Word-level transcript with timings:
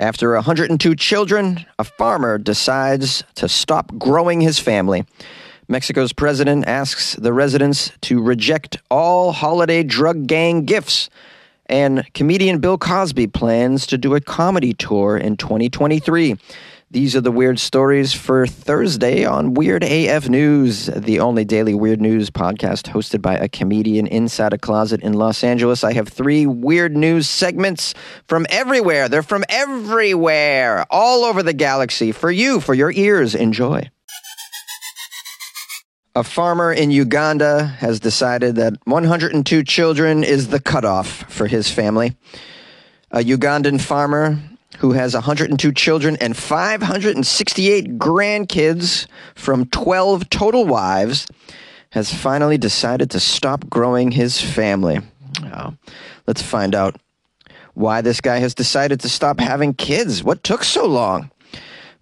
After 0.00 0.32
102 0.32 0.94
children, 0.96 1.66
a 1.78 1.84
farmer 1.84 2.38
decides 2.38 3.22
to 3.34 3.50
stop 3.50 3.98
growing 3.98 4.40
his 4.40 4.58
family. 4.58 5.04
Mexico's 5.68 6.14
president 6.14 6.66
asks 6.66 7.16
the 7.16 7.34
residents 7.34 7.92
to 8.00 8.22
reject 8.22 8.78
all 8.90 9.32
holiday 9.32 9.82
drug 9.82 10.26
gang 10.26 10.64
gifts. 10.64 11.10
And 11.66 12.10
comedian 12.14 12.60
Bill 12.60 12.78
Cosby 12.78 13.26
plans 13.26 13.86
to 13.88 13.98
do 13.98 14.14
a 14.14 14.22
comedy 14.22 14.72
tour 14.72 15.18
in 15.18 15.36
2023. 15.36 16.38
These 16.92 17.14
are 17.14 17.20
the 17.20 17.30
weird 17.30 17.60
stories 17.60 18.12
for 18.12 18.48
Thursday 18.48 19.24
on 19.24 19.54
Weird 19.54 19.84
AF 19.84 20.28
News, 20.28 20.86
the 20.86 21.20
only 21.20 21.44
daily 21.44 21.72
weird 21.72 22.00
news 22.00 22.30
podcast 22.30 22.92
hosted 22.92 23.22
by 23.22 23.36
a 23.36 23.48
comedian 23.48 24.08
inside 24.08 24.52
a 24.52 24.58
closet 24.58 25.00
in 25.00 25.12
Los 25.12 25.44
Angeles. 25.44 25.84
I 25.84 25.92
have 25.92 26.08
three 26.08 26.46
weird 26.46 26.96
news 26.96 27.28
segments 27.28 27.94
from 28.26 28.44
everywhere. 28.50 29.08
They're 29.08 29.22
from 29.22 29.44
everywhere, 29.48 30.84
all 30.90 31.22
over 31.22 31.44
the 31.44 31.52
galaxy, 31.52 32.10
for 32.10 32.28
you, 32.28 32.58
for 32.58 32.74
your 32.74 32.90
ears. 32.90 33.36
Enjoy. 33.36 33.88
A 36.16 36.24
farmer 36.24 36.72
in 36.72 36.90
Uganda 36.90 37.66
has 37.66 38.00
decided 38.00 38.56
that 38.56 38.72
102 38.86 39.62
children 39.62 40.24
is 40.24 40.48
the 40.48 40.58
cutoff 40.58 41.06
for 41.32 41.46
his 41.46 41.70
family. 41.70 42.16
A 43.12 43.20
Ugandan 43.20 43.80
farmer 43.80 44.40
who 44.80 44.92
has 44.92 45.12
102 45.12 45.72
children 45.72 46.16
and 46.22 46.34
568 46.34 47.98
grandkids 47.98 49.06
from 49.34 49.66
12 49.66 50.30
total 50.30 50.64
wives, 50.64 51.26
has 51.90 52.12
finally 52.12 52.56
decided 52.56 53.10
to 53.10 53.20
stop 53.20 53.68
growing 53.68 54.10
his 54.10 54.40
family. 54.40 55.00
Oh, 55.44 55.76
let's 56.26 56.40
find 56.40 56.74
out 56.74 56.96
why 57.74 58.00
this 58.00 58.22
guy 58.22 58.38
has 58.38 58.54
decided 58.54 59.00
to 59.00 59.10
stop 59.10 59.38
having 59.38 59.74
kids. 59.74 60.24
What 60.24 60.42
took 60.42 60.64
so 60.64 60.86
long? 60.86 61.30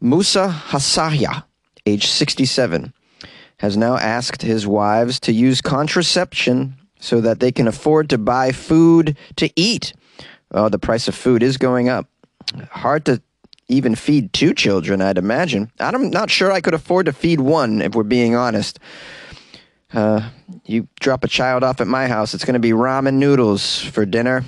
Musa 0.01 0.48
Hasahya, 0.68 1.42
age 1.85 2.07
67, 2.07 2.92
has 3.59 3.76
now 3.76 3.96
asked 3.96 4.42
his 4.42 4.68
wives 4.68 5.18
to 5.20 5.32
use 5.32 5.60
contraception 5.60 6.76
so 7.01 7.20
that 7.23 7.40
they 7.40 7.51
can 7.51 7.66
afford 7.66 8.09
to 8.10 8.18
buy 8.18 8.52
food 8.52 9.16
to 9.35 9.51
eat. 9.57 9.95
Oh, 10.52 10.68
the 10.68 10.79
price 10.79 11.09
of 11.09 11.16
food 11.16 11.42
is 11.42 11.57
going 11.57 11.88
up 11.88 12.07
hard 12.71 13.04
to 13.07 13.23
even 13.68 13.95
feed 13.95 14.32
two 14.32 14.54
children, 14.54 15.02
I'd 15.02 15.18
imagine. 15.18 15.71
I'm 15.79 16.10
not 16.10 16.30
sure 16.30 16.51
I 16.51 16.60
could 16.60 16.74
afford 16.74 17.07
to 17.07 17.13
feed 17.13 17.41
one, 17.41 17.82
if 17.82 17.95
we're 17.95 18.02
being 18.02 18.35
honest. 18.35 18.79
Uh, 19.93 20.30
you 20.65 20.88
drop 21.01 21.24
a 21.24 21.29
child 21.29 21.63
off 21.63 21.80
at 21.80 21.87
my 21.87 22.09
house, 22.09 22.35
it's 22.35 22.45
going 22.45 22.54
to 22.54 22.60
be 22.60 22.73
ramen 22.73 23.15
noodles 23.15 23.80
for 23.80 24.04
dinner. 24.04 24.45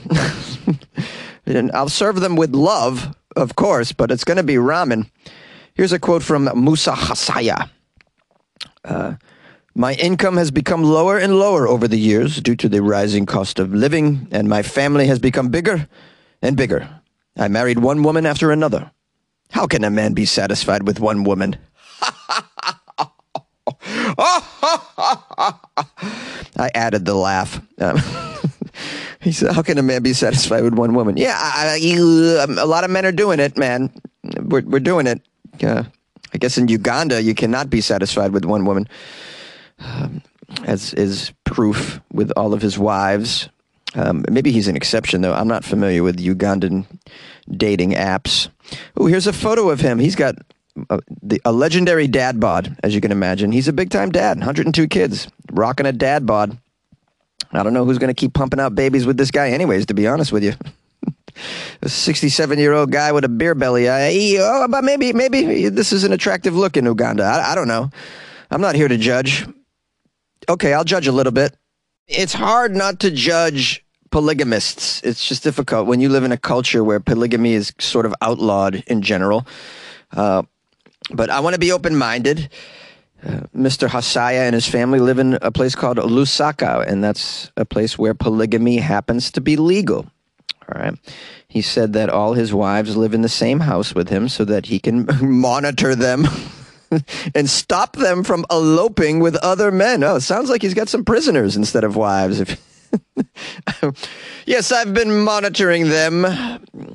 and 1.46 1.70
I'll 1.72 1.88
serve 1.88 2.20
them 2.20 2.36
with 2.36 2.54
love, 2.54 3.14
of 3.36 3.56
course, 3.56 3.92
but 3.92 4.10
it's 4.10 4.24
going 4.24 4.36
to 4.36 4.42
be 4.42 4.54
ramen. 4.54 5.10
Here's 5.74 5.92
a 5.92 5.98
quote 5.98 6.22
from 6.22 6.50
Musa 6.62 6.92
Hasahya. 6.92 7.70
Uh, 8.84 9.14
my 9.74 9.94
income 9.94 10.36
has 10.36 10.50
become 10.50 10.82
lower 10.82 11.16
and 11.18 11.38
lower 11.38 11.68
over 11.68 11.86
the 11.86 11.98
years 11.98 12.40
due 12.40 12.56
to 12.56 12.68
the 12.68 12.82
rising 12.82 13.24
cost 13.24 13.58
of 13.58 13.72
living, 13.72 14.28
and 14.30 14.48
my 14.48 14.62
family 14.62 15.06
has 15.06 15.18
become 15.18 15.48
bigger 15.48 15.88
and 16.42 16.56
bigger. 16.56 16.99
I 17.40 17.48
married 17.48 17.78
one 17.78 18.02
woman 18.02 18.26
after 18.26 18.52
another. 18.52 18.90
How 19.50 19.66
can 19.66 19.82
a 19.82 19.90
man 19.90 20.12
be 20.12 20.26
satisfied 20.26 20.86
with 20.86 21.00
one 21.00 21.24
woman? 21.24 21.56
I 26.56 26.70
added 26.74 27.06
the 27.06 27.14
laugh. 27.14 27.60
Um, 27.78 27.96
he 29.20 29.32
said, 29.32 29.52
"How 29.52 29.62
can 29.62 29.78
a 29.78 29.82
man 29.82 30.02
be 30.02 30.12
satisfied 30.12 30.62
with 30.62 30.74
one 30.74 30.94
woman?" 30.94 31.16
Yeah, 31.16 31.34
um, 32.44 32.58
a 32.58 32.66
lot 32.66 32.84
of 32.84 32.90
men 32.90 33.06
are 33.06 33.12
doing 33.12 33.40
it, 33.40 33.56
man. 33.56 33.90
We're 34.38 34.62
we're 34.62 34.78
doing 34.78 35.06
it. 35.06 35.22
Uh, 35.64 35.84
I 36.34 36.38
guess 36.38 36.58
in 36.58 36.68
Uganda, 36.68 37.22
you 37.22 37.34
cannot 37.34 37.70
be 37.70 37.80
satisfied 37.80 38.32
with 38.32 38.44
one 38.44 38.66
woman, 38.66 38.86
um, 39.80 40.22
as 40.64 40.92
is 40.94 41.32
proof 41.44 42.00
with 42.12 42.30
all 42.36 42.52
of 42.52 42.60
his 42.60 42.78
wives. 42.78 43.48
Um, 43.94 44.24
maybe 44.30 44.52
he's 44.52 44.68
an 44.68 44.76
exception, 44.76 45.20
though. 45.20 45.32
I'm 45.32 45.48
not 45.48 45.64
familiar 45.64 46.02
with 46.02 46.18
Ugandan 46.18 46.86
dating 47.50 47.92
apps. 47.92 48.48
Oh, 48.96 49.06
here's 49.06 49.26
a 49.26 49.32
photo 49.32 49.70
of 49.70 49.80
him. 49.80 49.98
He's 49.98 50.14
got 50.14 50.36
a, 50.88 51.00
the, 51.22 51.40
a 51.44 51.52
legendary 51.52 52.06
dad 52.06 52.38
bod, 52.38 52.76
as 52.82 52.94
you 52.94 53.00
can 53.00 53.12
imagine. 53.12 53.52
He's 53.52 53.68
a 53.68 53.72
big 53.72 53.90
time 53.90 54.10
dad, 54.10 54.38
102 54.38 54.86
kids, 54.88 55.28
rocking 55.50 55.86
a 55.86 55.92
dad 55.92 56.26
bod. 56.26 56.56
I 57.52 57.62
don't 57.64 57.74
know 57.74 57.84
who's 57.84 57.98
going 57.98 58.14
to 58.14 58.14
keep 58.14 58.32
pumping 58.32 58.60
out 58.60 58.76
babies 58.76 59.06
with 59.06 59.16
this 59.16 59.32
guy, 59.32 59.50
anyways, 59.50 59.86
to 59.86 59.94
be 59.94 60.06
honest 60.06 60.30
with 60.30 60.44
you. 60.44 60.52
a 61.82 61.88
67 61.88 62.58
year 62.58 62.72
old 62.72 62.92
guy 62.92 63.10
with 63.10 63.24
a 63.24 63.28
beer 63.28 63.56
belly. 63.56 63.88
I, 63.88 64.36
oh, 64.38 64.68
but 64.68 64.84
maybe, 64.84 65.12
maybe 65.12 65.68
this 65.68 65.92
is 65.92 66.04
an 66.04 66.12
attractive 66.12 66.54
look 66.54 66.76
in 66.76 66.84
Uganda. 66.84 67.24
I, 67.24 67.52
I 67.52 67.54
don't 67.56 67.68
know. 67.68 67.90
I'm 68.52 68.60
not 68.60 68.76
here 68.76 68.88
to 68.88 68.96
judge. 68.96 69.46
Okay, 70.48 70.72
I'll 70.72 70.84
judge 70.84 71.08
a 71.08 71.12
little 71.12 71.32
bit 71.32 71.56
it's 72.10 72.32
hard 72.32 72.74
not 72.74 73.00
to 73.00 73.10
judge 73.10 73.84
polygamists. 74.10 75.00
It's 75.02 75.26
just 75.26 75.42
difficult 75.44 75.86
when 75.86 76.00
you 76.00 76.08
live 76.08 76.24
in 76.24 76.32
a 76.32 76.36
culture 76.36 76.82
where 76.82 76.98
polygamy 76.98 77.54
is 77.54 77.72
sort 77.78 78.06
of 78.06 78.14
outlawed 78.20 78.82
in 78.88 79.02
general. 79.02 79.46
Uh, 80.12 80.42
but 81.12 81.30
I 81.30 81.40
want 81.40 81.54
to 81.54 81.60
be 81.60 81.72
open 81.72 81.96
minded. 81.96 82.50
Uh, 83.24 83.42
Mr. 83.54 83.88
Hasahya 83.88 84.40
and 84.40 84.54
his 84.54 84.66
family 84.66 84.98
live 84.98 85.18
in 85.18 85.38
a 85.42 85.52
place 85.52 85.74
called 85.74 85.98
Lusaka, 85.98 86.86
and 86.86 87.04
that's 87.04 87.52
a 87.56 87.64
place 87.64 87.98
where 87.98 88.14
polygamy 88.14 88.78
happens 88.78 89.30
to 89.32 89.40
be 89.40 89.56
legal. 89.56 90.10
All 90.68 90.80
right. 90.80 90.94
He 91.46 91.62
said 91.62 91.92
that 91.92 92.10
all 92.10 92.34
his 92.34 92.52
wives 92.54 92.96
live 92.96 93.14
in 93.14 93.22
the 93.22 93.28
same 93.28 93.60
house 93.60 93.94
with 93.94 94.08
him 94.08 94.28
so 94.28 94.44
that 94.46 94.66
he 94.66 94.78
can 94.78 95.06
monitor 95.22 95.94
them 95.94 96.26
and 97.34 97.48
stop 97.48 97.96
them 97.96 98.24
from 98.24 98.44
eloping 98.50 99.20
with 99.20 99.36
other 99.36 99.70
men. 99.70 100.02
Oh, 100.04 100.18
sounds 100.18 100.50
like 100.50 100.62
he's 100.62 100.74
got 100.74 100.88
some 100.88 101.04
prisoners 101.04 101.56
instead 101.56 101.84
of 101.84 101.96
wives. 101.96 102.56
yes, 104.46 104.72
I've 104.72 104.94
been 104.94 105.22
monitoring 105.22 105.88
them, 105.88 106.26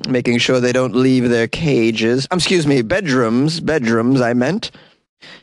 making 0.08 0.38
sure 0.38 0.60
they 0.60 0.72
don't 0.72 0.94
leave 0.94 1.28
their 1.28 1.48
cages. 1.48 2.26
Um, 2.30 2.38
excuse 2.38 2.66
me, 2.66 2.82
bedrooms. 2.82 3.60
Bedrooms, 3.60 4.20
I 4.20 4.34
meant. 4.34 4.70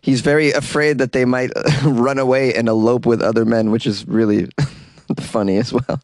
He's 0.02 0.22
very 0.22 0.52
afraid 0.52 1.00
that 1.00 1.12
they 1.12 1.26
might 1.26 1.52
run 1.84 2.20
away 2.20 2.54
and 2.54 2.70
elope 2.70 3.06
with 3.06 3.22
other 3.22 3.46
men, 3.46 3.72
which 3.72 3.88
is 3.88 4.08
really 4.08 4.50
funny 5.20 5.58
as 5.58 5.74
well. 5.74 6.02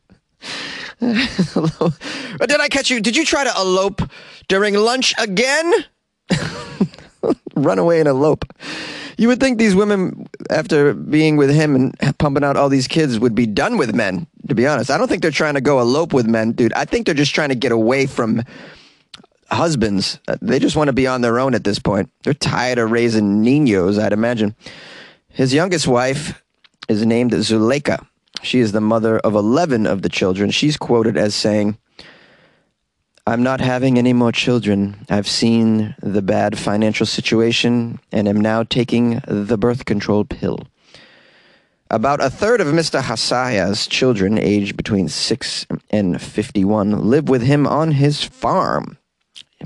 Did 1.00 2.60
I 2.60 2.68
catch 2.70 2.90
you? 2.90 3.00
Did 3.00 3.16
you 3.16 3.26
try 3.26 3.44
to 3.44 3.54
elope 3.58 4.02
during 4.48 4.76
lunch 4.76 5.14
again? 5.18 5.72
run 7.56 7.80
away 7.80 8.00
and 8.00 8.08
elope. 8.08 8.46
You 9.18 9.28
would 9.28 9.40
think 9.40 9.58
these 9.58 9.76
women, 9.76 10.28
after 10.50 10.94
being 10.94 11.36
with 11.36 11.50
him 11.50 11.76
and 11.76 12.18
pumping 12.20 12.44
out 12.44 12.56
all 12.56 12.70
these 12.70 12.88
kids, 12.88 13.20
would 13.20 13.36
be 13.36 13.46
done 13.46 13.78
with 13.78 13.94
men, 13.94 14.28
to 14.48 14.56
be 14.56 14.66
honest. 14.66 14.90
I 14.90 14.98
don't 14.98 15.10
think 15.10 15.22
they're 15.22 15.32
trying 15.32 15.56
to 15.56 15.62
go 15.62 15.80
elope 15.80 16.14
with 16.14 16.26
men, 16.26 16.54
dude. 16.54 16.74
I 16.74 16.86
think 16.86 17.06
they're 17.06 17.16
just 17.16 17.36
trying 17.36 17.50
to 17.50 17.56
get 17.56 17.74
away 17.74 18.06
from 18.06 18.44
husbands. 19.52 20.20
Uh, 20.28 20.38
they 20.42 20.60
just 20.60 20.76
want 20.76 20.88
to 20.88 20.94
be 20.94 21.08
on 21.08 21.22
their 21.22 21.40
own 21.40 21.54
at 21.54 21.64
this 21.64 21.80
point. 21.80 22.10
They're 22.24 22.34
tired 22.34 22.78
of 22.78 22.92
raising 22.92 23.44
niños, 23.44 24.02
I'd 24.02 24.14
imagine. 24.14 24.56
His 25.28 25.54
youngest 25.54 25.88
wife 25.88 26.42
is 26.88 27.06
named 27.06 27.32
Zuleika. 27.32 28.06
She 28.42 28.60
is 28.60 28.72
the 28.72 28.82
mother 28.82 29.20
of 29.20 29.36
11 29.36 29.86
of 29.86 30.02
the 30.02 30.10
children. 30.10 30.50
She's 30.50 30.78
quoted 30.78 31.18
as 31.18 31.36
saying, 31.36 31.78
I'm 33.30 33.44
not 33.44 33.62
having 33.62 34.00
any 34.00 34.12
more 34.12 34.32
children. 34.32 35.06
I've 35.08 35.28
seen 35.28 35.94
the 36.02 36.24
bad 36.24 36.58
financial 36.58 37.06
situation 37.06 38.00
and 38.12 38.28
am 38.28 38.42
now 38.42 38.64
taking 38.64 39.22
the 39.28 39.56
birth 39.56 39.86
control 39.86 40.26
pill. 40.26 40.62
About 41.92 42.24
a 42.24 42.32
third 42.32 42.60
of 42.60 42.70
Mr. 42.70 43.00
Hasahya's 43.00 43.86
children, 43.86 44.40
aged 44.40 44.76
between 44.76 45.10
6 45.10 45.68
and 45.92 46.20
51, 46.20 47.08
live 47.08 47.30
with 47.30 47.44
him 47.44 47.68
on 47.68 47.92
his 47.92 48.24
farm. 48.24 48.98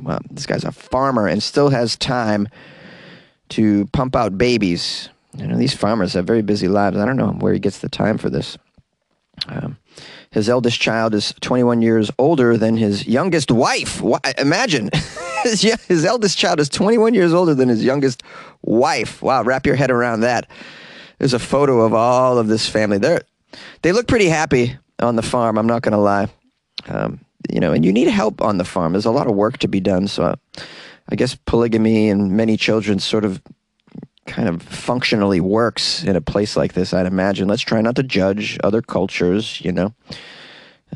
Well, 0.01 0.19
this 0.29 0.45
guy's 0.45 0.65
a 0.65 0.73
farmer 0.73 1.25
and 1.25 1.41
still 1.41 1.69
has 1.69 1.95
time 1.95 2.49
to 3.49 3.85
pump 3.93 4.17
out 4.17 4.37
babies. 4.37 5.07
You 5.37 5.47
know, 5.47 5.55
these 5.55 5.73
farmers 5.73 6.13
have 6.13 6.27
very 6.27 6.41
busy 6.41 6.67
lives. 6.67 6.97
I 6.97 7.05
don't 7.05 7.15
know 7.15 7.31
where 7.31 7.53
he 7.53 7.59
gets 7.59 7.79
the 7.79 7.87
time 7.87 8.17
for 8.17 8.29
this. 8.29 8.57
Um, 9.47 9.77
his 10.33 10.49
eldest 10.49 10.79
child 10.79 11.13
is 11.13 11.33
21 11.41 11.83
years 11.83 12.09
older 12.17 12.57
than 12.57 12.75
his 12.75 13.05
youngest 13.07 13.51
wife. 13.51 14.01
Imagine, 14.39 14.89
his, 15.43 16.03
eldest 16.03 16.39
child 16.39 16.59
is 16.59 16.69
21 16.69 17.13
years 17.13 17.33
older 17.33 17.53
than 17.53 17.69
his 17.69 17.83
youngest 17.83 18.23
wife. 18.63 19.21
Wow, 19.21 19.43
wrap 19.43 19.67
your 19.67 19.75
head 19.75 19.91
around 19.91 20.21
that. 20.21 20.49
There's 21.19 21.35
a 21.35 21.39
photo 21.39 21.81
of 21.81 21.93
all 21.93 22.39
of 22.39 22.47
this 22.47 22.67
family. 22.67 22.97
They're, 22.97 23.21
they 23.83 23.91
look 23.91 24.07
pretty 24.07 24.27
happy 24.27 24.75
on 24.99 25.15
the 25.15 25.21
farm. 25.21 25.57
I'm 25.57 25.67
not 25.67 25.83
going 25.83 25.93
to 25.93 25.99
lie. 25.99 26.27
Um, 26.87 27.19
you 27.51 27.59
know, 27.59 27.71
and 27.71 27.85
you 27.85 27.93
need 27.93 28.07
help 28.07 28.41
on 28.41 28.57
the 28.57 28.65
farm. 28.65 28.93
There's 28.93 29.05
a 29.05 29.11
lot 29.11 29.27
of 29.27 29.35
work 29.35 29.59
to 29.59 29.67
be 29.67 29.79
done. 29.79 30.07
So, 30.07 30.33
I 31.09 31.15
guess 31.15 31.35
polygamy 31.45 32.09
and 32.09 32.31
many 32.31 32.57
children 32.57 32.97
sort 32.97 33.23
of 33.23 33.39
kind 34.33 34.49
of 34.49 34.63
functionally 34.63 35.39
works 35.39 36.03
in 36.03 36.15
a 36.15 36.21
place 36.21 36.57
like 36.57 36.73
this, 36.73 36.91
I'd 36.91 37.05
imagine. 37.05 37.47
Let's 37.47 37.61
try 37.61 37.81
not 37.81 37.95
to 37.97 38.03
judge 38.03 38.57
other 38.63 38.81
cultures, 38.81 39.61
you 39.61 39.71
know. 39.71 39.93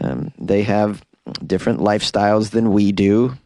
Um, 0.02 0.32
they 0.40 0.64
have 0.64 1.06
different 1.46 1.80
lifestyles 1.80 2.50
than 2.50 2.72
we 2.72 2.92
do. 2.92 3.38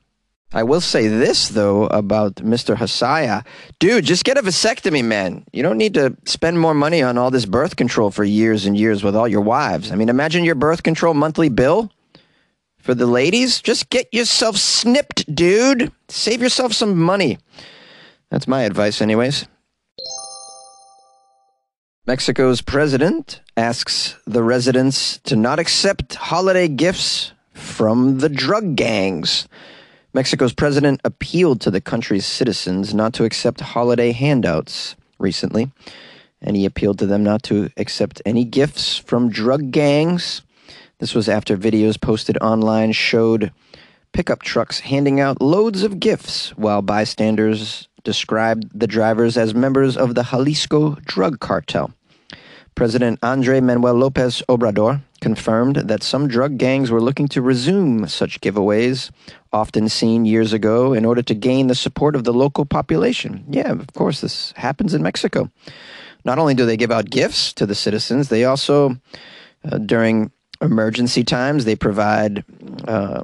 I 0.53 0.63
will 0.63 0.81
say 0.81 1.07
this 1.07 1.49
though 1.49 1.87
about 1.87 2.35
Mr. 2.35 2.75
Hasahya. 2.75 3.45
Dude, 3.79 4.05
just 4.05 4.23
get 4.23 4.37
a 4.37 4.41
vasectomy, 4.41 5.03
man. 5.03 5.43
You 5.51 5.61
don't 5.61 5.77
need 5.77 5.93
to 5.95 6.15
spend 6.25 6.59
more 6.59 6.73
money 6.73 7.01
on 7.01 7.17
all 7.17 7.31
this 7.31 7.45
birth 7.45 7.75
control 7.75 8.11
for 8.11 8.23
years 8.23 8.65
and 8.65 8.77
years 8.77 9.03
with 9.03 9.15
all 9.15 9.27
your 9.27 9.41
wives. 9.41 9.91
I 9.91 9.95
mean, 9.95 10.09
imagine 10.09 10.45
your 10.45 10.55
birth 10.55 10.83
control 10.83 11.13
monthly 11.13 11.49
bill 11.49 11.91
for 12.77 12.93
the 12.95 13.05
ladies. 13.05 13.61
Just 13.61 13.89
get 13.89 14.13
yourself 14.13 14.55
snipped, 14.55 15.33
dude. 15.33 15.91
Save 16.07 16.41
yourself 16.41 16.73
some 16.73 16.97
money. 16.97 17.37
That's 18.29 18.47
my 18.47 18.63
advice, 18.63 19.01
anyways. 19.01 19.45
Mexico's 22.07 22.63
president 22.63 23.41
asks 23.55 24.15
the 24.25 24.41
residents 24.41 25.19
to 25.19 25.35
not 25.35 25.59
accept 25.59 26.15
holiday 26.15 26.67
gifts 26.67 27.31
from 27.53 28.17
the 28.17 28.27
drug 28.27 28.75
gangs. 28.75 29.47
Mexico's 30.11 30.51
president 30.51 30.99
appealed 31.05 31.61
to 31.61 31.69
the 31.69 31.79
country's 31.79 32.25
citizens 32.25 32.91
not 32.95 33.13
to 33.13 33.23
accept 33.23 33.61
holiday 33.61 34.11
handouts 34.13 34.95
recently, 35.19 35.71
and 36.41 36.57
he 36.57 36.65
appealed 36.65 36.97
to 36.97 37.05
them 37.05 37.23
not 37.23 37.43
to 37.43 37.69
accept 37.77 38.19
any 38.25 38.45
gifts 38.45 38.97
from 38.97 39.29
drug 39.29 39.69
gangs. 39.69 40.41
This 40.97 41.13
was 41.13 41.29
after 41.29 41.55
videos 41.55 42.01
posted 42.01 42.35
online 42.39 42.93
showed 42.93 43.51
pickup 44.11 44.41
trucks 44.41 44.79
handing 44.79 45.19
out 45.19 45.39
loads 45.39 45.83
of 45.83 45.99
gifts 45.99 46.49
while 46.57 46.81
bystanders 46.81 47.87
described 48.03 48.67
the 48.77 48.87
drivers 48.87 49.37
as 49.37 49.53
members 49.53 49.97
of 49.97 50.15
the 50.15 50.23
Jalisco 50.23 50.95
drug 51.05 51.39
cartel. 51.39 51.91
President 52.75 53.19
Andre 53.21 53.59
Manuel 53.59 53.95
Lopez 53.95 54.41
Obrador 54.47 55.01
confirmed 55.19 55.75
that 55.75 56.01
some 56.03 56.27
drug 56.27 56.57
gangs 56.57 56.89
were 56.89 57.01
looking 57.01 57.27
to 57.27 57.41
resume 57.41 58.07
such 58.07 58.41
giveaways, 58.41 59.11
often 59.53 59.87
seen 59.89 60.25
years 60.25 60.53
ago, 60.53 60.93
in 60.93 61.05
order 61.05 61.21
to 61.21 61.35
gain 61.35 61.67
the 61.67 61.75
support 61.75 62.15
of 62.15 62.23
the 62.23 62.33
local 62.33 62.65
population. 62.65 63.45
Yeah, 63.49 63.71
of 63.71 63.93
course, 63.93 64.21
this 64.21 64.53
happens 64.55 64.93
in 64.93 65.03
Mexico. 65.03 65.51
Not 66.23 66.39
only 66.39 66.55
do 66.55 66.65
they 66.65 66.77
give 66.77 66.91
out 66.91 67.09
gifts 67.09 67.53
to 67.53 67.65
the 67.65 67.75
citizens, 67.75 68.29
they 68.29 68.45
also, 68.45 68.97
uh, 69.69 69.77
during 69.77 70.31
emergency 70.61 71.23
times, 71.23 71.65
they 71.65 71.75
provide. 71.75 72.43
Uh, 72.87 73.23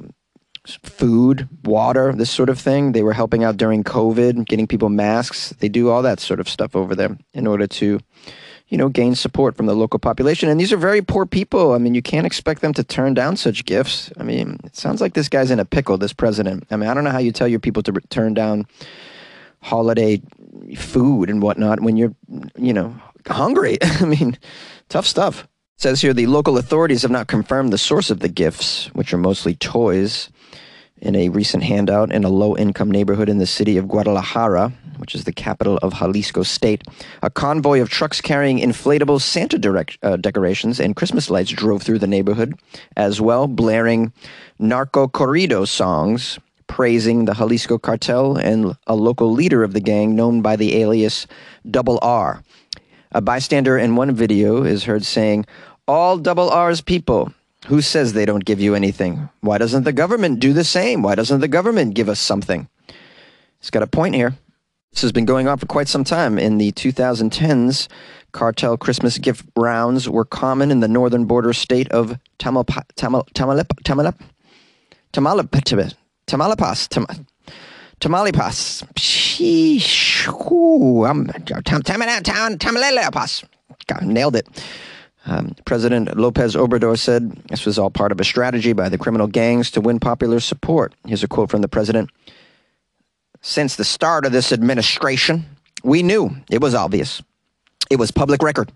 food, 0.84 1.48
water, 1.64 2.14
this 2.14 2.32
sort 2.32 2.50
of 2.50 2.60
thing. 2.60 2.92
They 2.92 3.04
were 3.04 3.14
helping 3.14 3.44
out 3.44 3.58
during 3.58 3.84
COVID, 3.84 4.46
getting 4.46 4.68
people 4.68 4.90
masks. 4.90 5.54
They 5.60 5.70
do 5.70 5.90
all 5.90 6.02
that 6.02 6.20
sort 6.20 6.40
of 6.40 6.50
stuff 6.50 6.76
over 6.76 6.96
there 6.96 7.18
in 7.34 7.48
order 7.48 7.68
to 7.68 8.00
you 8.70 8.78
know, 8.78 8.90
gain 8.90 9.16
support 9.16 9.56
from 9.56 9.66
the 9.66 9.76
local 9.76 10.00
population. 10.00 10.50
And 10.50 10.60
these 10.60 10.74
are 10.74 10.78
very 10.78 11.02
poor 11.02 11.26
people. 11.26 11.74
I 11.74 11.78
mean, 11.78 11.96
you 11.96 12.02
can't 12.02 12.26
expect 12.26 12.62
them 12.62 12.74
to 12.74 12.84
turn 12.84 13.14
down 13.14 13.38
such 13.38 13.66
gifts. 13.66 14.12
I 14.18 14.24
mean, 14.24 14.60
it 14.66 14.76
sounds 14.76 15.00
like 15.00 15.14
this 15.14 15.30
guy's 15.30 15.52
in 15.52 15.60
a 15.60 15.66
pickle, 15.66 15.98
this 15.98 16.14
president. 16.14 16.68
I 16.70 16.76
mean, 16.76 16.90
I 16.90 16.94
don't 16.94 17.06
know 17.06 17.12
how 17.12 17.18
you 17.20 17.32
tell 17.32 17.48
your 17.48 17.62
people 17.62 17.82
to 17.84 17.94
turn 18.10 18.34
down 18.34 18.68
holiday 19.62 20.22
food 20.76 21.30
and 21.30 21.42
whatnot 21.42 21.80
when 21.80 21.96
you're, 21.96 22.14
you 22.58 22.74
know, 22.74 22.94
hungry. 23.26 23.78
I 23.82 24.06
mean, 24.06 24.38
tough 24.90 25.06
stuff. 25.06 25.44
It 25.44 25.82
says 25.82 26.02
here 26.02 26.14
the 26.14 26.28
local 26.28 26.58
authorities 26.58 27.04
have 27.04 27.12
not 27.12 27.28
confirmed 27.28 27.72
the 27.72 27.78
source 27.78 28.10
of 28.10 28.20
the 28.20 28.30
gifts, 28.30 28.88
which 28.88 29.14
are 29.14 29.18
mostly 29.18 29.56
toys 29.56 30.30
in 31.02 31.16
a 31.16 31.30
recent 31.30 31.64
handout 31.64 32.12
in 32.12 32.24
a 32.24 32.30
low 32.30 32.56
income 32.58 32.92
neighborhood 32.92 33.30
in 33.30 33.38
the 33.38 33.46
city 33.46 33.78
of 33.78 33.88
Guadalajara, 33.88 34.72
which 34.98 35.14
is 35.14 35.24
the 35.24 35.32
capital 35.32 35.78
of 35.78 35.94
Jalisco 35.94 36.44
State. 36.44 36.84
A 37.22 37.30
convoy 37.30 37.82
of 37.82 37.90
trucks 37.90 38.22
carrying 38.22 38.60
inflatable 38.60 39.22
Santa 39.22 39.58
direct, 39.58 39.98
uh, 40.04 40.18
decorations 40.18 40.80
and 40.80 40.96
Christmas 40.96 41.30
lights 41.30 41.52
drove 41.52 41.84
through 41.84 42.00
the 42.00 42.08
neighborhood, 42.08 42.58
as 42.96 43.22
well, 43.22 43.48
blaring 43.48 44.12
narco 44.60 45.08
corrido 45.08 45.68
songs 45.68 46.40
praising 46.68 47.26
the 47.26 47.34
Jalisco 47.34 47.78
cartel 47.78 48.38
and 48.38 48.76
a 48.88 48.96
local 48.96 49.32
leader 49.32 49.64
of 49.64 49.74
the 49.74 49.80
gang 49.80 50.16
known 50.16 50.42
by 50.42 50.56
the 50.56 50.76
alias 50.76 51.26
Double 51.70 51.98
R. 52.02 52.44
A 53.14 53.22
bystander 53.22 53.78
in 53.78 53.96
one 53.96 54.14
video 54.14 54.64
is 54.64 54.84
heard 54.84 55.06
saying, 55.06 55.46
All 55.88 56.18
Double 56.18 56.50
R's 56.50 56.82
people 56.82 57.32
who 57.68 57.82
says 57.82 58.14
they 58.14 58.26
don't 58.26 58.46
give 58.46 58.62
you 58.62 58.76
anything? 58.76 59.28
Why 59.42 59.58
doesn't 59.58 59.84
the 59.84 59.92
government 59.92 60.40
do 60.40 60.54
the 60.54 60.64
same? 60.64 61.02
Why 61.02 61.16
doesn't 61.16 61.42
the 61.42 61.50
government 61.50 61.96
give 61.96 62.08
us 62.08 62.20
something? 62.20 62.70
He's 63.60 63.70
got 63.70 63.84
a 63.84 63.88
point 63.88 64.16
here. 64.16 64.38
This 64.94 65.02
has 65.02 65.12
been 65.12 65.26
going 65.26 65.50
on 65.50 65.58
for 65.58 65.66
quite 65.66 65.90
some 65.90 66.06
time. 66.06 66.40
In 66.40 66.58
the 66.58 66.72
2010s, 66.72 67.90
cartel 68.32 68.78
Christmas 68.78 69.18
gift 69.18 69.46
rounds 69.58 70.08
were 70.08 70.24
common 70.24 70.72
in 70.72 70.80
the 70.80 70.88
northern 70.88 71.26
border 71.26 71.52
state 71.52 71.92
of. 71.92 72.18
Tamaulipas. 72.40 72.86
Tamaulipas. 76.28 77.26
Tamaulipas. 78.00 78.84
Sheesh. 78.96 80.52
Ooh, 80.52 81.06
I'm 81.06 81.28
Tamaulipas. 81.28 83.44
Nailed 84.02 84.38
it. 84.38 84.48
Um, 85.28 85.54
President 85.66 86.18
Lopez 86.18 86.56
Obrador 86.56 86.98
said 86.98 87.32
this 87.50 87.66
was 87.66 87.78
all 87.78 87.90
part 87.90 88.14
of 88.14 88.20
a 88.20 88.24
strategy 88.24 88.72
by 88.72 88.88
the 88.88 88.98
criminal 88.98 89.28
gangs 89.28 89.70
to 89.72 89.82
win 89.82 90.00
popular 90.00 90.40
support. 90.40 90.94
Here's 91.06 91.24
a 91.24 91.28
quote 91.28 91.52
from 91.52 91.62
the 91.62 91.68
president 91.68 92.10
Since 93.42 93.76
the 93.76 93.84
start 93.84 94.26
of 94.26 94.32
this 94.32 94.54
administration, 94.54 95.46
we 95.84 96.02
knew 96.02 96.32
it 96.50 96.62
was 96.62 96.74
obvious, 96.74 97.22
it 97.92 97.98
was 97.98 98.10
public 98.10 98.42
record 98.42 98.72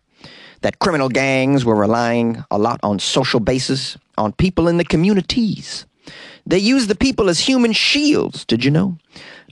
that 0.60 0.80
criminal 0.80 1.10
gangs 1.10 1.66
were 1.66 1.76
relying 1.76 2.44
a 2.52 2.58
lot 2.58 2.80
on 2.84 3.00
social 3.00 3.40
bases, 3.40 3.98
on 4.18 4.32
people 4.34 4.68
in 4.68 4.78
the 4.78 4.86
communities. 4.86 5.86
They 6.46 6.60
use 6.60 6.88
the 6.88 6.96
people 6.96 7.30
as 7.30 7.40
human 7.40 7.72
shields, 7.72 8.46
did 8.46 8.64
you 8.64 8.72
know? 8.72 8.98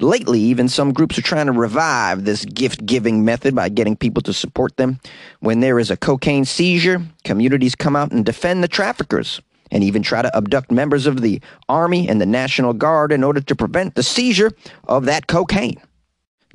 Lately, 0.01 0.39
even 0.39 0.69
some 0.69 0.93
groups 0.93 1.17
are 1.17 1.23
trying 1.23 1.47
to 1.47 1.51
revive 1.51 2.23
this 2.23 2.45
gift 2.45 2.85
giving 2.85 3.25
method 3.25 3.53
by 3.53 3.67
getting 3.67 3.97
people 3.97 4.23
to 4.23 4.33
support 4.33 4.77
them. 4.77 4.99
When 5.41 5.59
there 5.59 5.77
is 5.77 5.91
a 5.91 5.97
cocaine 5.97 6.45
seizure, 6.45 7.01
communities 7.25 7.75
come 7.75 7.97
out 7.97 8.11
and 8.11 8.25
defend 8.25 8.63
the 8.63 8.69
traffickers 8.69 9.41
and 9.71 9.83
even 9.83 10.01
try 10.01 10.21
to 10.21 10.35
abduct 10.35 10.71
members 10.71 11.05
of 11.05 11.21
the 11.21 11.41
Army 11.67 12.07
and 12.07 12.21
the 12.21 12.25
National 12.25 12.71
Guard 12.71 13.11
in 13.11 13.23
order 13.25 13.41
to 13.41 13.55
prevent 13.55 13.95
the 13.95 14.03
seizure 14.03 14.51
of 14.87 15.05
that 15.05 15.27
cocaine. 15.27 15.81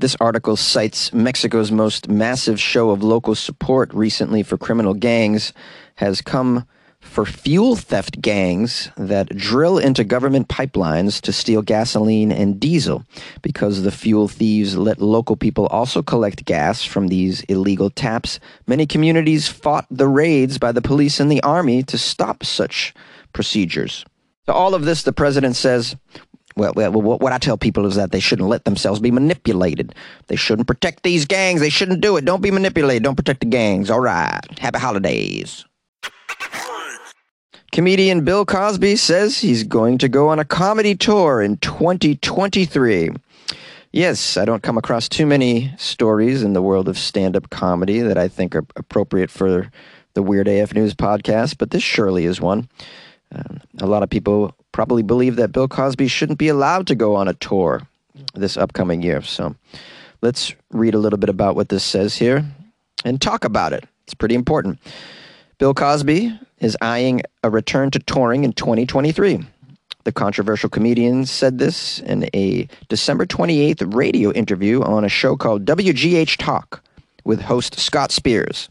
This 0.00 0.16
article 0.20 0.56
cites 0.56 1.12
Mexico's 1.12 1.70
most 1.70 2.08
massive 2.08 2.58
show 2.58 2.90
of 2.90 3.02
local 3.02 3.34
support 3.34 3.92
recently 3.94 4.42
for 4.42 4.56
criminal 4.56 4.94
gangs 4.94 5.52
has 5.96 6.20
come 6.20 6.66
for 7.04 7.24
fuel 7.24 7.76
theft 7.76 8.20
gangs 8.20 8.90
that 8.96 9.28
drill 9.36 9.78
into 9.78 10.02
government 10.02 10.48
pipelines 10.48 11.20
to 11.20 11.32
steal 11.32 11.62
gasoline 11.62 12.32
and 12.32 12.58
diesel 12.58 13.04
because 13.40 13.82
the 13.82 13.92
fuel 13.92 14.26
thieves 14.26 14.76
let 14.76 15.00
local 15.00 15.36
people 15.36 15.66
also 15.68 16.02
collect 16.02 16.44
gas 16.44 16.82
from 16.82 17.06
these 17.06 17.42
illegal 17.42 17.88
taps. 17.88 18.40
Many 18.66 18.86
communities 18.86 19.46
fought 19.46 19.86
the 19.90 20.08
raids 20.08 20.58
by 20.58 20.72
the 20.72 20.82
police 20.82 21.20
and 21.20 21.30
the 21.30 21.42
army 21.42 21.82
to 21.84 21.96
stop 21.96 22.44
such 22.44 22.92
procedures. 23.32 24.04
So, 24.46 24.52
all 24.52 24.74
of 24.74 24.84
this, 24.84 25.04
the 25.04 25.12
president 25.12 25.56
says, 25.56 25.96
well, 26.56 26.72
well, 26.74 26.92
what 26.92 27.32
I 27.32 27.38
tell 27.38 27.56
people 27.56 27.86
is 27.86 27.96
that 27.96 28.12
they 28.12 28.20
shouldn't 28.20 28.48
let 28.48 28.64
themselves 28.64 29.00
be 29.00 29.10
manipulated. 29.10 29.94
They 30.28 30.36
shouldn't 30.36 30.68
protect 30.68 31.02
these 31.02 31.24
gangs. 31.24 31.60
They 31.60 31.70
shouldn't 31.70 32.00
do 32.00 32.16
it. 32.16 32.24
Don't 32.24 32.42
be 32.42 32.50
manipulated. 32.50 33.02
Don't 33.02 33.16
protect 33.16 33.40
the 33.40 33.46
gangs. 33.46 33.90
All 33.90 34.00
right. 34.00 34.40
Happy 34.58 34.78
holidays. 34.78 35.64
Comedian 37.74 38.24
Bill 38.24 38.46
Cosby 38.46 38.94
says 38.94 39.40
he's 39.40 39.64
going 39.64 39.98
to 39.98 40.08
go 40.08 40.28
on 40.28 40.38
a 40.38 40.44
comedy 40.44 40.94
tour 40.94 41.42
in 41.42 41.56
2023. 41.56 43.10
Yes, 43.90 44.36
I 44.36 44.44
don't 44.44 44.62
come 44.62 44.78
across 44.78 45.08
too 45.08 45.26
many 45.26 45.74
stories 45.76 46.44
in 46.44 46.52
the 46.52 46.62
world 46.62 46.88
of 46.88 46.96
stand 46.96 47.34
up 47.34 47.50
comedy 47.50 47.98
that 47.98 48.16
I 48.16 48.28
think 48.28 48.54
are 48.54 48.64
appropriate 48.76 49.28
for 49.28 49.72
the 50.12 50.22
Weird 50.22 50.46
AF 50.46 50.72
News 50.72 50.94
podcast, 50.94 51.58
but 51.58 51.72
this 51.72 51.82
surely 51.82 52.26
is 52.26 52.40
one. 52.40 52.68
Uh, 53.34 53.56
a 53.80 53.86
lot 53.86 54.04
of 54.04 54.08
people 54.08 54.54
probably 54.70 55.02
believe 55.02 55.34
that 55.34 55.50
Bill 55.50 55.66
Cosby 55.66 56.06
shouldn't 56.06 56.38
be 56.38 56.46
allowed 56.46 56.86
to 56.86 56.94
go 56.94 57.16
on 57.16 57.26
a 57.26 57.34
tour 57.34 57.82
this 58.34 58.56
upcoming 58.56 59.02
year. 59.02 59.20
So 59.20 59.56
let's 60.22 60.54
read 60.70 60.94
a 60.94 60.98
little 60.98 61.18
bit 61.18 61.28
about 61.28 61.56
what 61.56 61.70
this 61.70 61.82
says 61.82 62.14
here 62.16 62.44
and 63.04 63.20
talk 63.20 63.44
about 63.44 63.72
it. 63.72 63.82
It's 64.04 64.14
pretty 64.14 64.36
important. 64.36 64.78
Bill 65.58 65.74
Cosby 65.74 66.38
is 66.64 66.76
eyeing 66.80 67.22
a 67.42 67.50
return 67.50 67.90
to 67.90 67.98
touring 67.98 68.42
in 68.42 68.52
2023. 68.52 69.46
The 70.04 70.12
controversial 70.12 70.70
comedian 70.70 71.26
said 71.26 71.58
this 71.58 72.00
in 72.00 72.28
a 72.34 72.66
December 72.88 73.26
28th 73.26 73.94
radio 73.94 74.32
interview 74.32 74.82
on 74.82 75.04
a 75.04 75.08
show 75.08 75.36
called 75.36 75.66
WGH 75.66 76.38
Talk 76.38 76.82
with 77.24 77.42
host 77.42 77.78
Scott 77.78 78.10
Spears. 78.10 78.68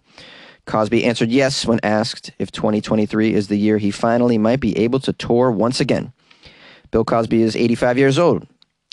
Cosby 0.65 1.03
answered 1.03 1.29
yes 1.29 1.65
when 1.65 1.79
asked 1.83 2.31
if 2.39 2.51
2023 2.51 3.33
is 3.33 3.47
the 3.47 3.57
year 3.57 3.77
he 3.77 3.91
finally 3.91 4.37
might 4.37 4.59
be 4.59 4.77
able 4.77 4.99
to 4.99 5.13
tour 5.13 5.51
once 5.51 5.79
again. 5.79 6.13
Bill 6.91 7.03
Cosby 7.03 7.41
is 7.41 7.55
85 7.55 7.97
years 7.97 8.17
old 8.17 8.47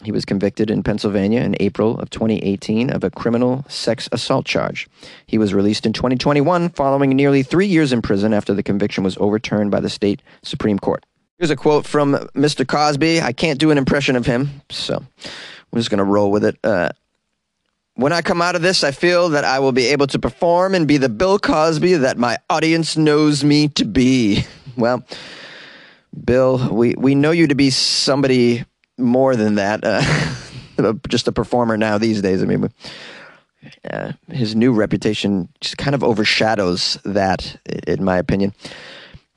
he 0.04 0.12
was 0.12 0.24
convicted 0.24 0.70
in 0.70 0.82
Pennsylvania 0.82 1.40
in 1.40 1.56
April 1.60 1.98
of 1.98 2.10
2018 2.10 2.90
of 2.90 3.04
a 3.04 3.10
criminal 3.10 3.64
sex 3.68 4.08
assault 4.12 4.46
charge. 4.46 4.88
He 5.26 5.38
was 5.38 5.54
released 5.54 5.86
in 5.86 5.92
2021 5.92 6.70
following 6.70 7.10
nearly 7.10 7.42
three 7.42 7.66
years 7.66 7.92
in 7.92 8.02
prison 8.02 8.32
after 8.32 8.54
the 8.54 8.62
conviction 8.62 9.04
was 9.04 9.16
overturned 9.18 9.70
by 9.70 9.80
the 9.80 9.90
state 9.90 10.22
Supreme 10.42 10.78
Court. 10.78 11.04
Here's 11.38 11.50
a 11.50 11.56
quote 11.56 11.86
from 11.86 12.14
Mr. 12.34 12.66
Cosby. 12.66 13.20
I 13.20 13.32
can't 13.32 13.58
do 13.58 13.70
an 13.70 13.78
impression 13.78 14.16
of 14.16 14.26
him, 14.26 14.62
so 14.70 14.96
I'm 14.96 15.78
just 15.78 15.90
going 15.90 15.98
to 15.98 16.04
roll 16.04 16.30
with 16.30 16.44
it. 16.44 16.58
Uh, 16.62 16.90
when 17.94 18.12
I 18.12 18.22
come 18.22 18.40
out 18.40 18.56
of 18.56 18.62
this, 18.62 18.84
I 18.84 18.92
feel 18.92 19.30
that 19.30 19.44
I 19.44 19.58
will 19.58 19.72
be 19.72 19.86
able 19.86 20.06
to 20.08 20.18
perform 20.18 20.74
and 20.74 20.86
be 20.86 20.96
the 20.96 21.08
Bill 21.08 21.38
Cosby 21.38 21.94
that 21.94 22.16
my 22.16 22.38
audience 22.48 22.96
knows 22.96 23.44
me 23.44 23.68
to 23.68 23.84
be. 23.84 24.44
Well, 24.76 25.04
Bill, 26.24 26.72
we, 26.72 26.94
we 26.96 27.14
know 27.14 27.32
you 27.32 27.48
to 27.48 27.54
be 27.54 27.68
somebody 27.70 28.64
more 29.00 29.36
than 29.36 29.56
that. 29.56 29.80
Uh, 29.82 30.92
just 31.08 31.28
a 31.28 31.32
performer 31.32 31.76
now 31.76 31.98
these 31.98 32.22
days. 32.22 32.42
I 32.42 32.46
mean, 32.46 32.68
uh, 33.90 34.12
his 34.28 34.54
new 34.54 34.72
reputation 34.72 35.48
just 35.60 35.78
kind 35.78 35.94
of 35.94 36.02
overshadows 36.02 36.98
that, 37.04 37.56
in 37.86 38.04
my 38.04 38.16
opinion. 38.18 38.54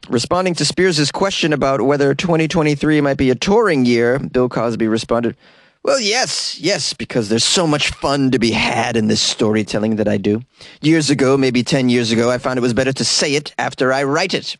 Responding 0.09 0.53
to 0.55 0.65
Spears' 0.65 1.11
question 1.11 1.53
about 1.53 1.81
whether 1.81 2.13
2023 2.13 2.99
might 3.01 3.17
be 3.17 3.29
a 3.29 3.35
touring 3.35 3.85
year, 3.85 4.19
Bill 4.19 4.49
Cosby 4.49 4.87
responded, 4.87 5.37
well, 5.83 5.99
yes, 5.99 6.57
yes, 6.59 6.93
because 6.93 7.27
there's 7.27 7.43
so 7.43 7.67
much 7.67 7.89
fun 7.91 8.31
to 8.31 8.39
be 8.39 8.51
had 8.51 8.95
in 8.95 9.07
this 9.07 9.21
storytelling 9.21 9.97
that 9.97 10.07
I 10.07 10.15
do. 10.15 10.41
Years 10.81 11.09
ago, 11.09 11.35
maybe 11.37 11.61
10 11.61 11.89
years 11.89 12.11
ago, 12.11 12.31
I 12.31 12.37
found 12.37 12.57
it 12.57 12.61
was 12.61 12.73
better 12.73 12.93
to 12.93 13.03
say 13.03 13.35
it 13.35 13.53
after 13.57 13.91
I 13.91 14.03
write 14.03 14.33
it. 14.33 14.55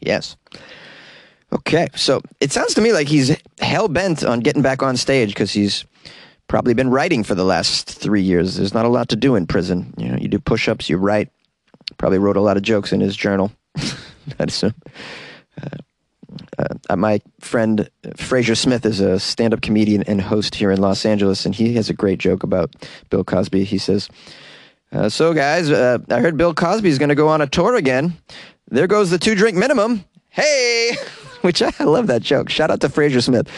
Yes. 0.00 0.36
Okay, 1.50 1.88
so 1.94 2.20
it 2.40 2.52
sounds 2.52 2.74
to 2.74 2.80
me 2.80 2.92
like 2.92 3.08
he's 3.08 3.36
hell 3.58 3.88
bent 3.88 4.22
on 4.22 4.40
getting 4.40 4.62
back 4.62 4.82
on 4.82 4.96
stage 4.96 5.30
because 5.30 5.52
he's 5.52 5.84
probably 6.46 6.74
been 6.74 6.90
writing 6.90 7.24
for 7.24 7.34
the 7.34 7.44
last 7.44 7.88
three 7.88 8.22
years. 8.22 8.56
There's 8.56 8.74
not 8.74 8.84
a 8.84 8.90
lot 8.90 9.08
to 9.10 9.16
do 9.16 9.34
in 9.34 9.46
prison. 9.46 9.94
You 9.96 10.08
know, 10.08 10.18
you 10.18 10.28
do 10.28 10.38
push 10.38 10.68
ups, 10.68 10.90
you 10.90 10.98
write. 10.98 11.30
Probably 11.96 12.18
wrote 12.18 12.36
a 12.36 12.42
lot 12.42 12.56
of 12.56 12.62
jokes 12.62 12.92
in 12.92 13.00
his 13.00 13.16
journal. 13.16 13.50
I'd 14.38 14.48
assume. 14.48 14.74
Uh, 15.60 15.78
uh, 16.90 16.96
my 16.96 17.20
friend 17.40 17.88
Fraser 18.16 18.54
Smith 18.54 18.84
is 18.84 19.00
a 19.00 19.18
stand-up 19.18 19.62
comedian 19.62 20.02
and 20.02 20.20
host 20.20 20.54
here 20.54 20.70
in 20.70 20.80
Los 20.80 21.06
Angeles, 21.06 21.46
and 21.46 21.54
he 21.54 21.74
has 21.74 21.88
a 21.88 21.94
great 21.94 22.18
joke 22.18 22.42
about 22.42 22.74
Bill 23.08 23.24
Cosby. 23.24 23.64
He 23.64 23.78
says, 23.78 24.08
uh, 24.92 25.08
"So 25.08 25.32
guys, 25.32 25.70
uh, 25.70 25.98
I 26.10 26.20
heard 26.20 26.36
Bill 26.36 26.52
Cosby 26.52 26.88
is 26.88 26.98
going 26.98 27.08
to 27.08 27.14
go 27.14 27.28
on 27.28 27.40
a 27.40 27.46
tour 27.46 27.74
again. 27.76 28.18
There 28.70 28.86
goes 28.86 29.08
the 29.10 29.18
two-drink 29.18 29.56
minimum. 29.56 30.04
Hey!" 30.28 30.92
Which 31.42 31.62
I 31.62 31.72
love 31.84 32.08
that 32.08 32.22
joke. 32.22 32.48
Shout 32.48 32.70
out 32.70 32.80
to 32.80 32.88
Fraser 32.88 33.20
Smith. 33.20 33.48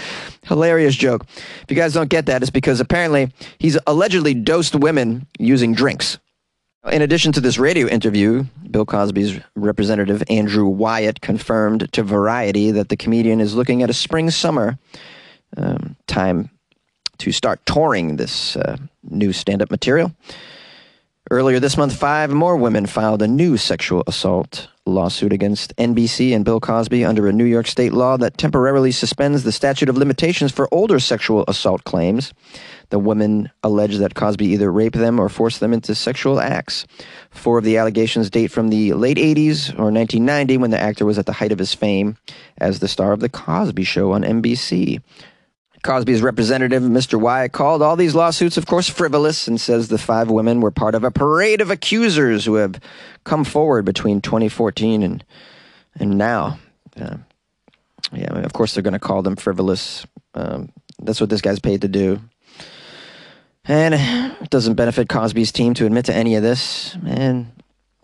Hilarious 0.42 0.94
joke. 0.94 1.26
If 1.34 1.66
you 1.68 1.76
guys 1.76 1.94
don't 1.94 2.10
get 2.10 2.26
that, 2.26 2.42
it's 2.42 2.50
because 2.50 2.80
apparently 2.80 3.32
he's 3.58 3.78
allegedly 3.86 4.34
dosed 4.34 4.74
women 4.74 5.26
using 5.38 5.74
drinks. 5.74 6.18
In 6.90 7.02
addition 7.02 7.32
to 7.32 7.42
this 7.42 7.58
radio 7.58 7.86
interview, 7.86 8.44
Bill 8.70 8.86
Cosby's 8.86 9.38
representative 9.54 10.22
Andrew 10.30 10.66
Wyatt 10.66 11.20
confirmed 11.20 11.92
to 11.92 12.02
Variety 12.02 12.70
that 12.70 12.88
the 12.88 12.96
comedian 12.96 13.40
is 13.40 13.54
looking 13.54 13.82
at 13.82 13.90
a 13.90 13.94
spring 13.94 14.30
summer 14.30 14.78
um, 15.58 15.96
time 16.06 16.48
to 17.18 17.32
start 17.32 17.60
touring 17.66 18.16
this 18.16 18.56
uh, 18.56 18.78
new 19.02 19.30
stand 19.32 19.60
up 19.60 19.70
material. 19.70 20.14
Earlier 21.30 21.60
this 21.60 21.76
month, 21.76 21.94
five 21.94 22.30
more 22.30 22.56
women 22.56 22.86
filed 22.86 23.20
a 23.20 23.28
new 23.28 23.58
sexual 23.58 24.02
assault 24.06 24.68
lawsuit 24.86 25.32
against 25.32 25.74
NBC 25.76 26.34
and 26.34 26.44
Bill 26.44 26.60
Cosby 26.60 27.04
under 27.04 27.28
a 27.28 27.32
New 27.32 27.44
York 27.44 27.66
state 27.66 27.92
law 27.92 28.16
that 28.16 28.38
temporarily 28.38 28.92
suspends 28.92 29.42
the 29.42 29.52
statute 29.52 29.88
of 29.88 29.96
limitations 29.96 30.52
for 30.52 30.68
older 30.72 30.98
sexual 30.98 31.44
assault 31.48 31.84
claims. 31.84 32.32
The 32.88 32.98
women 32.98 33.50
allege 33.62 33.98
that 33.98 34.14
Cosby 34.14 34.46
either 34.46 34.72
raped 34.72 34.96
them 34.96 35.20
or 35.20 35.28
forced 35.28 35.60
them 35.60 35.72
into 35.72 35.94
sexual 35.94 36.40
acts. 36.40 36.86
Four 37.30 37.58
of 37.58 37.64
the 37.64 37.76
allegations 37.76 38.30
date 38.30 38.50
from 38.50 38.68
the 38.68 38.92
late 38.94 39.18
80s 39.18 39.70
or 39.78 39.92
1990 39.92 40.56
when 40.56 40.70
the 40.70 40.80
actor 40.80 41.04
was 41.04 41.18
at 41.18 41.26
the 41.26 41.32
height 41.32 41.52
of 41.52 41.58
his 41.58 41.74
fame 41.74 42.16
as 42.58 42.80
the 42.80 42.88
star 42.88 43.12
of 43.12 43.20
The 43.20 43.28
Cosby 43.28 43.84
Show 43.84 44.12
on 44.12 44.22
NBC. 44.22 45.00
Cosby's 45.82 46.22
representative, 46.22 46.82
Mr. 46.82 47.18
Wyatt, 47.18 47.52
called 47.52 47.82
all 47.82 47.96
these 47.96 48.14
lawsuits, 48.14 48.56
of 48.56 48.66
course, 48.66 48.88
frivolous 48.88 49.48
and 49.48 49.60
says 49.60 49.88
the 49.88 49.98
five 49.98 50.30
women 50.30 50.60
were 50.60 50.70
part 50.70 50.94
of 50.94 51.04
a 51.04 51.10
parade 51.10 51.60
of 51.60 51.70
accusers 51.70 52.44
who 52.44 52.54
have 52.54 52.80
come 53.24 53.44
forward 53.44 53.84
between 53.84 54.20
2014 54.20 55.02
and 55.02 55.24
and 55.96 56.16
now. 56.16 56.58
Uh, 57.00 57.16
yeah, 58.12 58.28
I 58.30 58.34
mean, 58.34 58.44
of 58.44 58.52
course, 58.52 58.74
they're 58.74 58.82
going 58.82 58.92
to 58.92 58.98
call 58.98 59.22
them 59.22 59.36
frivolous. 59.36 60.06
Um, 60.34 60.70
that's 61.00 61.20
what 61.20 61.30
this 61.30 61.40
guy's 61.40 61.58
paid 61.58 61.82
to 61.82 61.88
do. 61.88 62.20
And 63.64 63.94
it 64.40 64.50
doesn't 64.50 64.74
benefit 64.74 65.08
Cosby's 65.08 65.52
team 65.52 65.74
to 65.74 65.86
admit 65.86 66.06
to 66.06 66.14
any 66.14 66.34
of 66.36 66.42
this. 66.42 66.96
And 67.06 67.52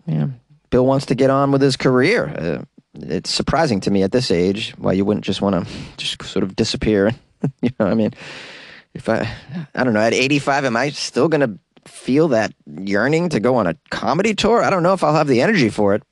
yeah, 0.05 0.27
Bill 0.69 0.85
wants 0.85 1.07
to 1.07 1.15
get 1.15 1.29
on 1.29 1.51
with 1.51 1.61
his 1.61 1.77
career. 1.77 2.27
Uh, 2.27 2.65
it's 2.99 3.29
surprising 3.29 3.79
to 3.81 3.91
me 3.91 4.03
at 4.03 4.11
this 4.11 4.31
age 4.31 4.73
why 4.77 4.93
you 4.93 5.05
wouldn't 5.05 5.25
just 5.25 5.41
want 5.41 5.67
to 5.67 5.73
just 5.97 6.21
sort 6.23 6.43
of 6.43 6.55
disappear. 6.55 7.11
you 7.61 7.69
know, 7.79 7.87
I 7.87 7.93
mean, 7.93 8.11
if 8.93 9.09
I, 9.09 9.29
I 9.75 9.83
don't 9.83 9.93
know, 9.93 10.01
at 10.01 10.13
85, 10.13 10.65
am 10.65 10.77
I 10.77 10.89
still 10.89 11.27
going 11.27 11.41
to 11.41 11.59
feel 11.89 12.29
that 12.29 12.53
yearning 12.79 13.29
to 13.29 13.39
go 13.39 13.55
on 13.55 13.67
a 13.67 13.75
comedy 13.89 14.33
tour? 14.33 14.63
I 14.63 14.69
don't 14.69 14.83
know 14.83 14.93
if 14.93 15.03
I'll 15.03 15.15
have 15.15 15.27
the 15.27 15.41
energy 15.41 15.69
for 15.69 15.95
it. 15.95 16.03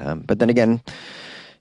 Um, 0.00 0.20
but 0.20 0.38
then 0.38 0.50
again, 0.50 0.82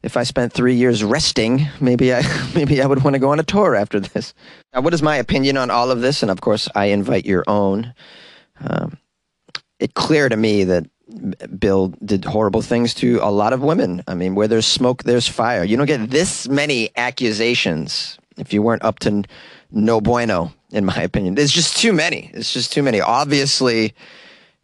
if 0.04 0.16
I 0.18 0.24
spent 0.24 0.54
three 0.54 0.76
years 0.76 1.04
resting, 1.04 1.68
maybe 1.82 2.14
I 2.14 2.22
maybe 2.56 2.82
I 2.82 2.86
would 2.86 3.04
want 3.04 3.16
to 3.16 3.20
go 3.20 3.32
on 3.32 3.40
a 3.40 3.44
tour 3.44 3.76
after 3.76 4.00
this. 4.00 4.34
Now, 4.74 4.82
what 4.82 4.94
is 4.94 5.02
my 5.02 5.18
opinion 5.18 5.58
on 5.58 5.72
all 5.72 5.92
of 5.92 6.02
this? 6.02 6.22
And 6.22 6.32
of 6.32 6.42
course, 6.42 6.70
I 6.76 6.86
invite 6.86 7.26
your 7.26 7.44
own. 7.48 7.94
Um, 8.60 8.98
it's 9.80 9.94
clear 9.94 10.30
to 10.30 10.38
me 10.38 10.64
that 10.66 10.88
Bill 11.60 11.94
did 12.04 12.26
horrible 12.26 12.62
things 12.62 12.94
to 12.96 13.20
a 13.22 13.32
lot 13.32 13.54
of 13.54 13.62
women. 13.62 14.04
I 14.08 14.16
mean, 14.16 14.36
where 14.36 14.48
there's 14.48 14.66
smoke, 14.66 15.04
there's 15.04 15.28
fire. 15.28 15.64
You 15.64 15.78
don't 15.78 15.86
get 15.86 16.10
this 16.10 16.48
many 16.48 16.90
accusations 16.96 18.18
if 18.38 18.53
you 18.53 18.62
weren't 18.62 18.84
up 18.84 19.00
to 19.00 19.24
no 19.72 20.01
bueno, 20.01 20.53
in 20.72 20.86
my 20.86 21.01
opinion. 21.01 21.36
There's 21.36 21.51
just 21.51 21.77
too 21.77 21.94
many. 21.94 22.32
It's 22.34 22.53
just 22.53 22.72
too 22.72 22.84
many. 22.84 23.01
Obviously, 23.01 23.94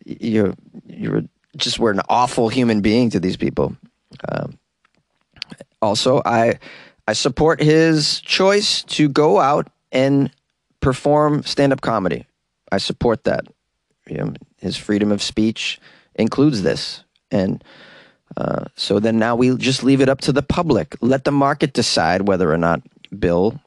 you 0.06 0.56
you 0.88 1.28
just 1.58 1.80
were 1.80 1.92
an 1.92 2.02
awful 2.10 2.50
human 2.50 2.82
being 2.82 3.10
to 3.12 3.20
these 3.20 3.38
people. 3.38 3.76
Um, 4.30 4.58
also, 5.82 6.22
I 6.26 6.60
I 7.08 7.14
support 7.14 7.62
his 7.62 8.22
choice 8.22 8.84
to 8.84 9.10
go 9.10 9.40
out 9.40 9.68
and 9.92 10.32
perform 10.80 11.44
stand 11.44 11.74
up 11.74 11.82
comedy. 11.82 12.26
I 12.72 12.78
support 12.78 13.26
that. 13.26 13.46
You 14.08 14.18
know, 14.18 14.34
his 14.58 14.78
freedom 14.78 15.12
of 15.12 15.22
speech 15.22 15.80
includes 16.16 16.64
this, 16.64 17.04
and 17.32 17.64
uh, 18.36 18.66
so 18.76 19.00
then 19.00 19.20
now 19.20 19.36
we 19.36 19.56
just 19.58 19.84
leave 19.84 20.02
it 20.02 20.10
up 20.10 20.22
to 20.22 20.32
the 20.32 20.42
public. 20.42 20.96
Let 21.02 21.24
the 21.24 21.32
market 21.32 21.74
decide 21.74 22.28
whether 22.28 22.52
or 22.52 22.58
not 22.58 22.82
Bill 23.18 23.60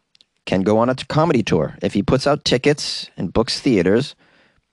can 0.46 0.62
go 0.62 0.78
on 0.78 0.88
a 0.88 0.94
comedy 0.94 1.42
tour. 1.42 1.76
If 1.82 1.92
he 1.92 2.02
puts 2.02 2.26
out 2.26 2.44
tickets 2.44 3.10
and 3.16 3.32
books 3.32 3.60
theaters, 3.60 4.14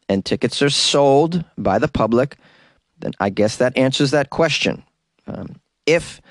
and 0.09 0.23
tickets 0.23 0.61
are 0.61 0.69
sold 0.69 1.43
by 1.57 1.79
the 1.79 1.87
public, 1.87 2.37
then 2.99 3.13
I 3.19 3.29
guess 3.29 3.57
that 3.57 3.77
answers 3.77 4.11
that 4.11 4.29
question. 4.29 4.83
Um, 5.27 5.55
if 5.85 6.21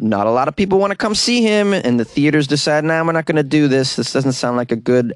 not 0.00 0.26
a 0.26 0.30
lot 0.30 0.48
of 0.48 0.56
people 0.56 0.78
want 0.78 0.92
to 0.92 0.96
come 0.96 1.14
see 1.14 1.42
him, 1.42 1.72
and 1.72 2.00
the 2.00 2.04
theaters 2.04 2.46
decide, 2.46 2.84
"Now 2.84 3.02
nah, 3.02 3.06
we're 3.06 3.12
not 3.12 3.26
going 3.26 3.36
to 3.36 3.42
do 3.42 3.68
this. 3.68 3.96
This 3.96 4.12
doesn't 4.12 4.32
sound 4.32 4.56
like 4.56 4.72
a 4.72 4.76
good 4.76 5.12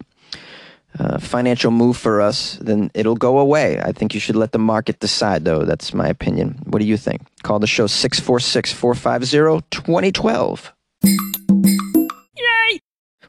uh, 0.98 1.18
financial 1.18 1.70
move 1.70 1.96
for 1.96 2.20
us." 2.20 2.58
Then 2.60 2.90
it'll 2.94 3.16
go 3.16 3.38
away. 3.38 3.80
I 3.80 3.92
think 3.92 4.12
you 4.12 4.20
should 4.20 4.36
let 4.36 4.52
the 4.52 4.58
market 4.58 5.00
decide, 5.00 5.44
though. 5.44 5.64
That's 5.64 5.94
my 5.94 6.08
opinion. 6.08 6.60
What 6.64 6.80
do 6.80 6.86
you 6.86 6.98
think? 6.98 7.22
Call 7.42 7.58
the 7.58 7.66
show 7.66 7.86
646 7.86 8.72
450 8.72 9.66
2012. 9.70 10.72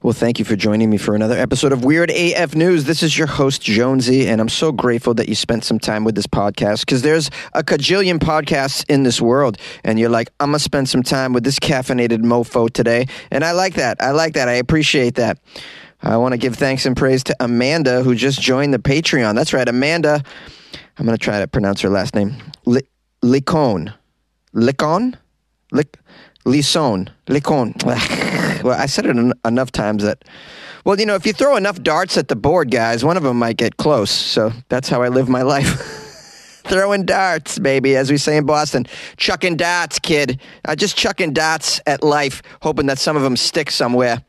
Well, 0.03 0.13
thank 0.13 0.37
you 0.37 0.45
for 0.45 0.55
joining 0.55 0.91
me 0.91 0.97
for 0.97 1.15
another 1.15 1.35
episode 1.35 1.71
of 1.71 1.83
Weird 1.83 2.11
AF 2.11 2.53
News. 2.53 2.83
This 2.83 3.01
is 3.01 3.17
your 3.17 3.25
host, 3.25 3.63
Jonesy, 3.63 4.27
and 4.27 4.39
I'm 4.39 4.47
so 4.47 4.71
grateful 4.71 5.15
that 5.15 5.27
you 5.27 5.33
spent 5.33 5.63
some 5.63 5.79
time 5.79 6.03
with 6.03 6.13
this 6.13 6.27
podcast 6.27 6.81
because 6.81 7.01
there's 7.01 7.31
a 7.53 7.63
cajillion 7.63 8.19
podcasts 8.19 8.85
in 8.89 9.01
this 9.01 9.19
world, 9.19 9.57
and 9.83 9.99
you're 9.99 10.11
like, 10.11 10.29
I'm 10.39 10.51
going 10.51 10.59
to 10.59 10.63
spend 10.63 10.87
some 10.87 11.01
time 11.01 11.33
with 11.33 11.43
this 11.43 11.57
caffeinated 11.57 12.19
mofo 12.19 12.71
today. 12.71 13.07
And 13.31 13.43
I 13.43 13.53
like 13.53 13.73
that. 13.73 13.97
I 13.99 14.11
like 14.11 14.35
that. 14.35 14.47
I 14.47 14.53
appreciate 14.53 15.15
that. 15.15 15.39
I 16.03 16.15
want 16.17 16.33
to 16.33 16.37
give 16.37 16.55
thanks 16.55 16.85
and 16.85 16.95
praise 16.95 17.23
to 17.23 17.35
Amanda, 17.39 18.03
who 18.03 18.13
just 18.13 18.39
joined 18.39 18.75
the 18.75 18.79
Patreon. 18.79 19.33
That's 19.33 19.51
right, 19.51 19.67
Amanda. 19.67 20.21
I'm 20.99 21.05
going 21.07 21.17
to 21.17 21.23
try 21.23 21.39
to 21.39 21.47
pronounce 21.47 21.81
her 21.81 21.89
last 21.89 22.13
name. 22.13 22.35
Licon. 23.23 23.93
Licon? 24.53 25.17
Lic- 25.71 25.97
Lison. 26.45 27.09
Licon. 27.27 27.73
Well, 28.67 28.79
I 28.79 28.85
said 28.85 29.05
it 29.05 29.15
en- 29.15 29.33
enough 29.45 29.71
times 29.71 30.03
that, 30.03 30.25
well, 30.83 30.99
you 30.99 31.05
know, 31.05 31.15
if 31.15 31.25
you 31.25 31.31
throw 31.31 31.55
enough 31.55 31.81
darts 31.81 32.17
at 32.17 32.27
the 32.27 32.35
board, 32.35 32.69
guys, 32.69 33.03
one 33.03 33.15
of 33.15 33.23
them 33.23 33.39
might 33.39 33.55
get 33.55 33.77
close. 33.77 34.11
So 34.11 34.51
that's 34.67 34.89
how 34.89 35.01
I 35.01 35.07
live 35.07 35.29
my 35.29 35.41
life. 35.55 36.03
Throwing 36.65 37.05
darts, 37.05 37.59
baby, 37.59 37.95
as 37.95 38.11
we 38.11 38.17
say 38.17 38.35
in 38.35 38.45
Boston. 38.45 38.85
Chucking 39.15 39.55
darts, 39.55 39.99
kid. 39.99 40.41
Uh, 40.65 40.75
just 40.75 40.97
chucking 40.97 41.31
darts 41.31 41.79
at 41.87 42.03
life, 42.03 42.43
hoping 42.61 42.87
that 42.87 42.99
some 42.99 43.15
of 43.15 43.23
them 43.23 43.37
stick 43.37 43.71
somewhere. 43.71 44.21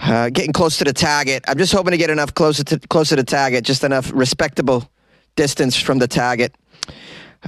Uh, 0.00 0.28
getting 0.28 0.52
close 0.52 0.76
to 0.78 0.84
the 0.84 0.92
target. 0.92 1.44
I'm 1.46 1.56
just 1.56 1.72
hoping 1.72 1.92
to 1.92 1.96
get 1.96 2.10
enough 2.10 2.34
closer 2.34 2.64
to 2.64 2.80
closer 2.80 3.14
to 3.14 3.22
target, 3.24 3.64
just 3.64 3.84
enough 3.84 4.10
respectable 4.12 4.90
distance 5.36 5.76
from 5.76 5.98
the 5.98 6.08
target 6.08 6.52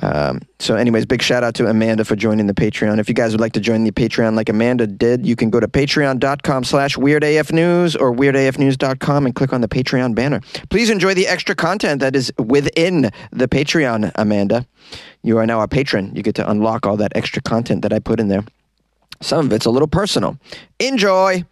Um, 0.02 0.42
so, 0.58 0.76
anyways, 0.76 1.06
big 1.06 1.22
shout 1.22 1.42
out 1.42 1.54
to 1.54 1.66
Amanda 1.66 2.04
for 2.04 2.14
joining 2.14 2.46
the 2.46 2.54
Patreon. 2.54 2.98
If 2.98 3.08
you 3.08 3.14
guys 3.14 3.32
would 3.32 3.40
like 3.40 3.52
to 3.52 3.60
join 3.60 3.84
the 3.84 3.90
Patreon 3.90 4.34
like 4.34 4.48
Amanda 4.48 4.86
did, 4.86 5.26
you 5.26 5.34
can 5.34 5.50
go 5.50 5.60
to 5.60 5.68
patreon.com 5.68 6.64
slash 6.64 6.96
weirdafnews 6.96 8.00
or 8.00 8.14
weirdafnews.com 8.14 9.26
and 9.26 9.34
click 9.34 9.52
on 9.52 9.60
the 9.60 9.68
Patreon 9.68 10.14
banner. 10.14 10.40
Please 10.70 10.90
enjoy 10.90 11.14
the 11.14 11.26
extra 11.26 11.54
content 11.54 12.00
that 12.00 12.14
is 12.14 12.32
within 12.38 13.10
the 13.32 13.48
Patreon, 13.48 14.12
Amanda. 14.14 14.66
You 15.22 15.38
are 15.38 15.46
now 15.46 15.60
a 15.62 15.68
patron. 15.68 16.14
You 16.14 16.22
get 16.22 16.36
to 16.36 16.48
unlock 16.48 16.86
all 16.86 16.96
that 16.98 17.12
extra 17.14 17.42
content 17.42 17.82
that 17.82 17.92
I 17.92 17.98
put 17.98 18.20
in 18.20 18.28
there. 18.28 18.44
Some 19.20 19.46
of 19.46 19.52
it's 19.52 19.66
a 19.66 19.70
little 19.70 19.88
personal. 19.88 20.38
Enjoy. 20.78 21.44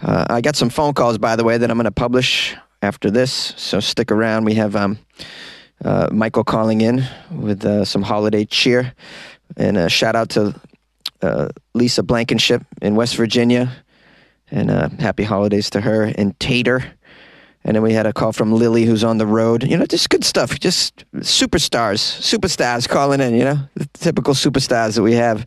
Uh, 0.00 0.26
I 0.30 0.40
got 0.40 0.56
some 0.56 0.70
phone 0.70 0.94
calls, 0.94 1.18
by 1.18 1.36
the 1.36 1.44
way, 1.44 1.58
that 1.58 1.70
I'm 1.70 1.76
going 1.76 1.84
to 1.84 1.90
publish 1.90 2.56
after 2.82 3.10
this. 3.10 3.54
So 3.56 3.80
stick 3.80 4.10
around. 4.10 4.44
We 4.44 4.54
have 4.54 4.74
um, 4.74 4.98
uh, 5.84 6.08
Michael 6.10 6.44
calling 6.44 6.80
in 6.80 7.04
with 7.30 7.64
uh, 7.64 7.84
some 7.84 8.02
holiday 8.02 8.44
cheer. 8.44 8.92
And 9.56 9.76
a 9.76 9.88
shout 9.88 10.16
out 10.16 10.30
to 10.30 10.60
uh, 11.22 11.48
Lisa 11.74 12.02
Blankenship 12.02 12.62
in 12.82 12.94
West 12.94 13.16
Virginia. 13.16 13.72
And 14.50 14.70
uh, 14.70 14.88
happy 14.98 15.24
holidays 15.24 15.70
to 15.70 15.80
her 15.80 16.04
and 16.04 16.38
Tater. 16.40 16.84
And 17.64 17.74
then 17.74 17.82
we 17.82 17.92
had 17.92 18.06
a 18.06 18.12
call 18.12 18.32
from 18.32 18.52
Lily, 18.52 18.84
who's 18.84 19.04
on 19.04 19.18
the 19.18 19.26
road. 19.26 19.62
You 19.64 19.76
know, 19.76 19.84
just 19.84 20.08
good 20.08 20.24
stuff. 20.24 20.58
Just 20.58 21.04
superstars, 21.16 21.98
superstars 21.98 22.88
calling 22.88 23.20
in, 23.20 23.34
you 23.34 23.44
know, 23.44 23.58
the 23.74 23.86
typical 23.94 24.34
superstars 24.34 24.94
that 24.94 25.02
we 25.02 25.14
have. 25.14 25.44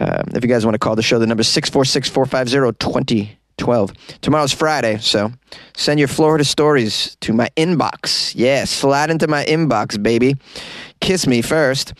Uh, 0.00 0.22
if 0.34 0.42
you 0.42 0.48
guys 0.48 0.66
want 0.66 0.74
to 0.74 0.78
call 0.78 0.96
the 0.96 1.02
show, 1.02 1.18
the 1.18 1.26
number 1.26 1.42
is 1.42 1.48
646 1.48 2.08
450 2.08 3.38
2012. 3.58 4.20
Tomorrow's 4.20 4.52
Friday, 4.52 4.98
so 4.98 5.32
send 5.76 5.98
your 5.98 6.08
Florida 6.08 6.44
stories 6.44 7.16
to 7.20 7.32
my 7.32 7.50
inbox. 7.56 8.32
Yeah, 8.34 8.64
slide 8.64 9.10
into 9.10 9.28
my 9.28 9.44
inbox, 9.44 10.02
baby. 10.02 10.36
Kiss 11.00 11.26
me 11.26 11.42
first. 11.42 11.92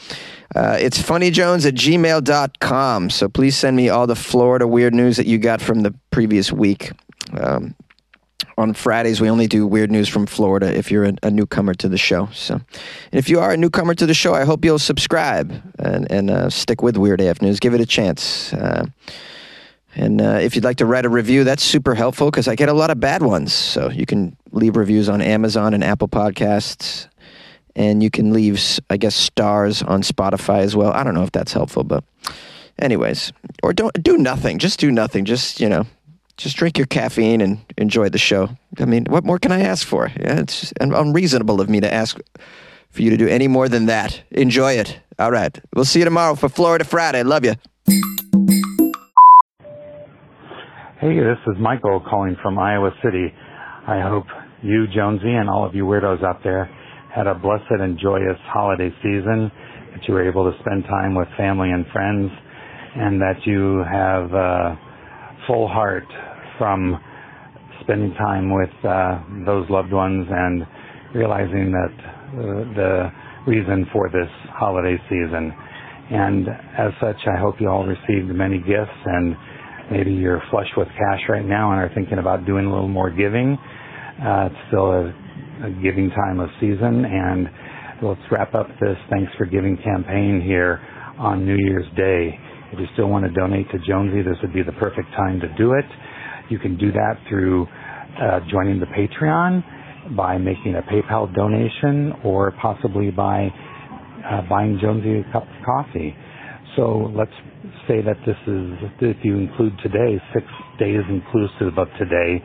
Uh, 0.56 0.78
it's 0.80 0.98
funnyjones 0.98 1.66
at 1.66 1.74
gmail.com. 1.74 3.10
So 3.10 3.28
please 3.28 3.56
send 3.56 3.76
me 3.76 3.90
all 3.90 4.06
the 4.06 4.16
Florida 4.16 4.66
weird 4.66 4.94
news 4.94 5.18
that 5.18 5.26
you 5.26 5.38
got 5.38 5.60
from 5.60 5.80
the 5.80 5.94
previous 6.10 6.50
week. 6.50 6.92
Um, 7.38 7.74
on 8.56 8.74
Fridays, 8.74 9.20
we 9.20 9.30
only 9.30 9.46
do 9.46 9.66
weird 9.66 9.90
news 9.90 10.08
from 10.08 10.26
Florida 10.26 10.74
if 10.76 10.90
you're 10.90 11.04
a, 11.04 11.12
a, 11.22 11.30
newcomer 11.30 11.74
to 11.74 11.88
the 11.88 11.98
show. 11.98 12.28
So, 12.32 12.60
if 13.12 13.28
you 13.28 13.38
are 13.38 13.52
a 13.52 13.56
newcomer 13.56 13.94
to 13.94 14.04
the 14.04 14.14
show, 14.14 14.34
I 14.34 14.44
hope 14.44 14.64
you'll 14.64 14.80
subscribe 14.80 15.62
and, 15.78 16.10
and 16.10 16.28
uh, 16.28 16.50
stick 16.50 16.82
with 16.82 16.96
Weird 16.96 17.20
AF 17.20 17.40
News. 17.40 17.60
Give 17.60 17.72
it 17.74 17.80
a 17.80 17.86
chance. 17.86 18.52
Uh, 18.52 18.86
and 19.98 20.20
uh, 20.20 20.38
if 20.40 20.54
you'd 20.54 20.64
like 20.64 20.76
to 20.78 20.86
write 20.86 21.04
a 21.04 21.08
review, 21.08 21.44
that's 21.44 21.64
super 21.64 21.94
helpful 21.94 22.30
because 22.30 22.46
I 22.46 22.54
get 22.54 22.68
a 22.68 22.72
lot 22.72 22.90
of 22.90 23.00
bad 23.00 23.22
ones. 23.22 23.52
So, 23.52 23.90
you 23.90 24.06
can 24.06 24.36
leave 24.52 24.76
reviews 24.76 25.08
on 25.08 25.20
Amazon 25.20 25.74
and 25.74 25.82
Apple 25.82 26.08
Podcasts. 26.08 27.08
And 27.74 28.02
you 28.02 28.10
can 28.10 28.32
leave, 28.32 28.60
I 28.90 28.96
guess, 28.96 29.14
stars 29.14 29.82
on 29.82 30.02
Spotify 30.02 30.60
as 30.60 30.74
well. 30.74 30.90
I 30.92 31.04
don't 31.04 31.14
know 31.14 31.22
if 31.22 31.30
that's 31.30 31.52
helpful, 31.52 31.84
but 31.84 32.02
anyways, 32.78 33.32
or 33.62 33.72
don't 33.72 34.02
do 34.02 34.18
nothing. 34.18 34.58
Just 34.58 34.80
do 34.80 34.90
nothing. 34.90 35.24
Just, 35.24 35.60
you 35.60 35.68
know, 35.68 35.86
just 36.36 36.56
drink 36.56 36.78
your 36.78 36.86
caffeine 36.86 37.40
and 37.40 37.58
enjoy 37.76 38.08
the 38.08 38.18
show. 38.18 38.48
I 38.78 38.84
mean, 38.84 39.04
what 39.08 39.24
more 39.24 39.38
can 39.38 39.52
I 39.52 39.60
ask 39.60 39.86
for? 39.86 40.08
Yeah, 40.08 40.40
it's 40.40 40.72
unreasonable 40.80 41.60
of 41.60 41.68
me 41.68 41.80
to 41.80 41.92
ask 41.92 42.18
for 42.90 43.02
you 43.02 43.10
to 43.10 43.16
do 43.16 43.28
any 43.28 43.48
more 43.48 43.68
than 43.68 43.86
that. 43.86 44.22
Enjoy 44.30 44.72
it. 44.72 44.98
All 45.18 45.30
right. 45.30 45.56
We'll 45.74 45.84
see 45.84 45.98
you 45.98 46.04
tomorrow 46.04 46.34
for 46.36 46.48
Florida 46.48 46.84
Friday. 46.84 47.22
Love 47.22 47.44
you. 47.44 47.54
Hey, 51.00 51.14
this 51.14 51.38
is 51.46 51.54
Michael 51.60 52.00
calling 52.10 52.34
from 52.42 52.58
Iowa 52.58 52.90
City. 53.04 53.32
I 53.86 54.00
hope 54.00 54.24
you, 54.64 54.88
Jonesy, 54.92 55.30
and 55.30 55.48
all 55.48 55.64
of 55.64 55.72
you 55.72 55.84
weirdos 55.84 56.24
out 56.24 56.42
there 56.42 56.64
had 57.14 57.28
a 57.28 57.36
blessed 57.36 57.70
and 57.70 57.96
joyous 58.02 58.36
holiday 58.46 58.90
season, 59.00 59.48
that 59.92 60.00
you 60.08 60.14
were 60.14 60.28
able 60.28 60.50
to 60.50 60.58
spend 60.58 60.82
time 60.90 61.14
with 61.14 61.28
family 61.36 61.70
and 61.70 61.86
friends, 61.92 62.32
and 62.96 63.20
that 63.20 63.36
you 63.46 63.84
have 63.88 64.32
a 64.34 64.76
full 65.46 65.68
heart 65.68 66.02
from 66.58 66.98
spending 67.82 68.12
time 68.14 68.52
with 68.52 68.74
uh, 68.84 69.22
those 69.46 69.70
loved 69.70 69.92
ones 69.92 70.26
and 70.28 70.66
realizing 71.14 71.70
that 71.70 71.94
uh, 71.94 72.74
the 72.74 73.12
reason 73.46 73.87
for 73.92 74.08
this 74.08 74.28
holiday 74.50 74.96
season. 75.08 75.54
And 76.11 76.48
as 76.76 76.90
such, 77.00 77.22
I 77.32 77.38
hope 77.38 77.61
you 77.61 77.68
all 77.68 77.87
received 77.87 78.34
many 78.34 78.58
gifts 78.58 78.98
and 79.04 79.37
maybe 79.90 80.12
you're 80.12 80.42
flush 80.51 80.68
with 80.77 80.88
cash 80.88 81.20
right 81.29 81.44
now 81.44 81.72
and 81.72 81.81
are 81.81 81.90
thinking 81.94 82.18
about 82.18 82.46
doing 82.46 82.66
a 82.66 82.70
little 82.70 82.88
more 82.88 83.11
giving. 83.11 83.57
Uh, 84.20 84.48
it's 84.51 84.61
still 84.68 84.90
a, 84.90 85.05
a 85.64 85.70
giving 85.83 86.11
time 86.11 86.40
of 86.40 86.48
season 86.61 87.05
and 87.05 87.48
let's 88.03 88.20
wrap 88.31 88.55
up 88.55 88.68
this 88.81 88.96
Thanks 89.11 89.33
for 89.37 89.46
Giving 89.46 89.77
campaign 89.79 90.42
here 90.44 90.81
on 91.18 91.44
New 91.44 91.57
Year's 91.57 91.87
Day. 91.96 92.38
If 92.72 92.79
you 92.79 92.87
still 92.92 93.09
want 93.09 93.24
to 93.24 93.33
donate 93.33 93.70
to 93.72 93.79
Jonesy, 93.87 94.22
this 94.22 94.37
would 94.42 94.53
be 94.53 94.62
the 94.62 94.77
perfect 94.79 95.09
time 95.16 95.40
to 95.40 95.48
do 95.57 95.72
it. 95.72 95.85
You 96.51 96.59
can 96.59 96.77
do 96.77 96.92
that 96.92 97.14
through 97.29 97.66
uh, 97.66 98.40
joining 98.51 98.81
the 98.81 98.87
Patreon 98.87 100.16
by 100.16 100.38
making 100.38 100.77
a 100.77 100.83
PayPal 100.83 101.35
donation 101.35 102.12
or 102.24 102.53
possibly 102.61 103.11
by 103.11 103.48
uh, 104.29 104.42
buying 104.48 104.79
Jonesy 104.81 105.20
a 105.20 105.33
cup 105.33 105.42
of 105.42 105.64
coffee. 105.64 106.14
So 106.76 107.11
let's 107.16 107.33
say 107.88 108.02
that 108.02 108.16
this 108.26 108.37
is, 108.46 108.90
if 109.00 109.16
you 109.24 109.38
include 109.38 109.72
today, 109.83 110.20
six 110.35 110.46
days 110.78 111.00
inclusive 111.09 111.78
of 111.78 111.88
today 111.98 112.42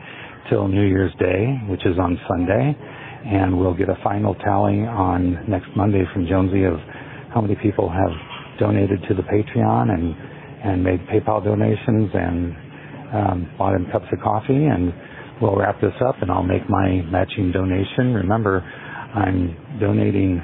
till 0.50 0.68
New 0.68 0.86
Year's 0.86 1.12
Day, 1.18 1.58
which 1.68 1.84
is 1.86 1.98
on 1.98 2.18
Sunday. 2.28 2.76
And 3.26 3.58
we'll 3.58 3.74
get 3.74 3.88
a 3.88 3.96
final 4.04 4.34
tally 4.34 4.80
on 4.80 5.48
next 5.48 5.68
Monday 5.76 6.04
from 6.12 6.26
Jonesy 6.26 6.64
of 6.64 6.74
how 7.32 7.40
many 7.40 7.56
people 7.56 7.88
have 7.88 8.12
donated 8.58 9.00
to 9.08 9.14
the 9.14 9.22
Patreon 9.22 9.90
and, 9.90 10.14
and 10.64 10.84
made 10.84 11.00
PayPal 11.08 11.42
donations 11.42 12.10
and 12.12 12.56
um, 13.14 13.54
bought 13.56 13.74
him 13.74 13.86
cups 13.92 14.06
of 14.12 14.20
coffee, 14.20 14.66
and 14.66 14.92
we'll 15.40 15.56
wrap 15.56 15.80
this 15.80 15.94
up, 16.06 16.16
and 16.20 16.30
I'll 16.30 16.42
make 16.42 16.68
my 16.68 17.02
matching 17.10 17.50
donation. 17.52 18.14
Remember, 18.14 18.60
I'm 19.14 19.56
donating 19.80 20.42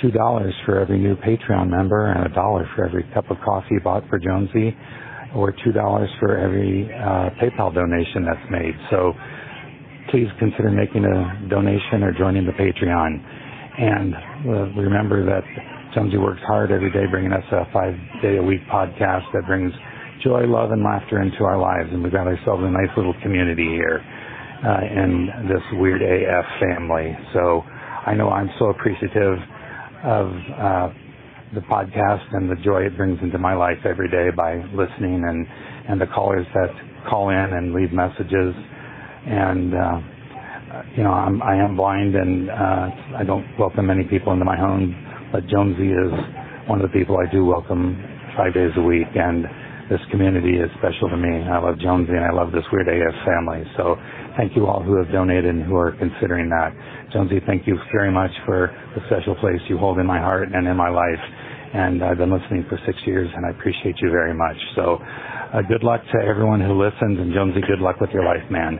two 0.00 0.10
dollars 0.10 0.54
for 0.64 0.78
every 0.78 0.98
new 0.98 1.16
Patreon 1.16 1.68
member, 1.68 2.12
and 2.12 2.26
a 2.26 2.34
dollar 2.34 2.68
for 2.76 2.84
every 2.86 3.04
cup 3.14 3.30
of 3.30 3.36
coffee 3.44 3.78
bought 3.82 4.08
for 4.08 4.18
Jonesy, 4.18 4.76
or 5.34 5.52
two 5.64 5.72
dollars 5.72 6.10
for 6.20 6.36
every 6.36 6.88
uh, 6.92 7.30
PayPal 7.40 7.74
donation 7.74 8.24
that's 8.24 8.50
made. 8.50 8.74
So 8.90 9.12
please 10.10 10.28
consider 10.38 10.70
making 10.70 11.04
a 11.04 11.48
donation 11.48 12.02
or 12.02 12.12
joining 12.16 12.46
the 12.46 12.52
Patreon. 12.52 13.10
And 13.78 14.14
uh, 14.14 14.80
remember 14.80 15.24
that 15.26 15.44
Jonesy 15.94 16.18
works 16.18 16.40
hard 16.46 16.70
every 16.72 16.90
day 16.92 17.04
bringing 17.10 17.32
us 17.32 17.44
a 17.52 17.64
five 17.72 17.94
day 18.22 18.36
a 18.38 18.42
week 18.42 18.60
podcast 18.72 19.24
that 19.32 19.46
brings 19.46 19.72
joy, 20.24 20.46
love, 20.46 20.70
and 20.70 20.82
laughter 20.82 21.20
into 21.20 21.44
our 21.44 21.58
lives. 21.58 21.88
And 21.92 22.02
we've 22.02 22.12
got 22.12 22.26
ourselves 22.26 22.62
a 22.64 22.70
nice 22.70 22.92
little 22.96 23.14
community 23.22 23.68
here 23.68 24.00
uh, 24.64 24.80
in 24.88 25.28
this 25.48 25.62
weird 25.74 26.00
AF 26.00 26.46
family. 26.60 27.12
So 27.34 27.62
I 28.06 28.14
know 28.14 28.30
I'm 28.30 28.50
so 28.58 28.70
appreciative 28.70 29.38
of 30.04 30.26
uh, 30.28 30.88
the 31.54 31.60
podcast 31.70 32.26
and 32.32 32.50
the 32.50 32.56
joy 32.64 32.82
it 32.82 32.96
brings 32.96 33.18
into 33.22 33.38
my 33.38 33.54
life 33.54 33.78
every 33.84 34.10
day 34.10 34.28
by 34.34 34.56
listening 34.74 35.22
and, 35.26 35.46
and 35.88 36.00
the 36.00 36.06
callers 36.06 36.46
that 36.54 36.70
call 37.08 37.30
in 37.30 37.36
and 37.54 37.72
leave 37.72 37.92
messages. 37.92 38.54
And, 39.26 39.74
uh, 39.74 40.00
you 40.96 41.02
know, 41.02 41.12
I'm, 41.12 41.42
I 41.42 41.56
am 41.56 41.76
blind 41.76 42.14
and 42.14 42.50
uh, 42.50 43.16
I 43.18 43.24
don't 43.24 43.46
welcome 43.58 43.86
many 43.86 44.04
people 44.04 44.32
into 44.32 44.44
my 44.44 44.56
home, 44.56 44.94
but 45.32 45.46
Jonesy 45.46 45.90
is 45.90 46.12
one 46.68 46.80
of 46.80 46.90
the 46.90 46.94
people 46.98 47.16
I 47.16 47.30
do 47.30 47.44
welcome 47.44 47.96
five 48.36 48.54
days 48.54 48.70
a 48.76 48.82
week. 48.82 49.08
And 49.14 49.46
this 49.88 50.00
community 50.10 50.58
is 50.58 50.70
special 50.78 51.08
to 51.08 51.16
me. 51.16 51.46
I 51.46 51.62
love 51.62 51.78
Jonesy 51.78 52.10
and 52.10 52.26
I 52.26 52.34
love 52.34 52.50
this 52.50 52.66
Weird 52.72 52.90
AF 52.90 53.14
family. 53.22 53.62
So 53.78 53.94
thank 54.36 54.54
you 54.56 54.66
all 54.66 54.82
who 54.82 54.96
have 54.96 55.10
donated 55.12 55.46
and 55.46 55.64
who 55.64 55.76
are 55.76 55.92
considering 55.98 56.48
that. 56.50 56.72
Jonesy, 57.12 57.40
thank 57.46 57.66
you 57.66 57.78
very 57.92 58.10
much 58.10 58.30
for 58.44 58.70
the 58.94 59.00
special 59.06 59.34
place 59.36 59.60
you 59.68 59.78
hold 59.78 59.98
in 59.98 60.06
my 60.06 60.18
heart 60.18 60.48
and 60.52 60.66
in 60.66 60.76
my 60.76 60.90
life. 60.90 61.22
And 61.74 62.02
I've 62.02 62.18
been 62.18 62.32
listening 62.32 62.64
for 62.68 62.78
six 62.86 62.98
years 63.06 63.28
and 63.34 63.44
I 63.46 63.50
appreciate 63.50 63.96
you 64.00 64.10
very 64.10 64.34
much. 64.34 64.56
So 64.74 64.98
uh, 65.00 65.62
good 65.68 65.82
luck 65.82 66.00
to 66.12 66.18
everyone 66.24 66.60
who 66.60 66.72
listens 66.76 67.18
and 67.18 67.32
Jonesy, 67.32 67.60
good 67.66 67.80
luck 67.80 68.00
with 68.00 68.10
your 68.10 68.24
life, 68.24 68.44
man. 68.50 68.78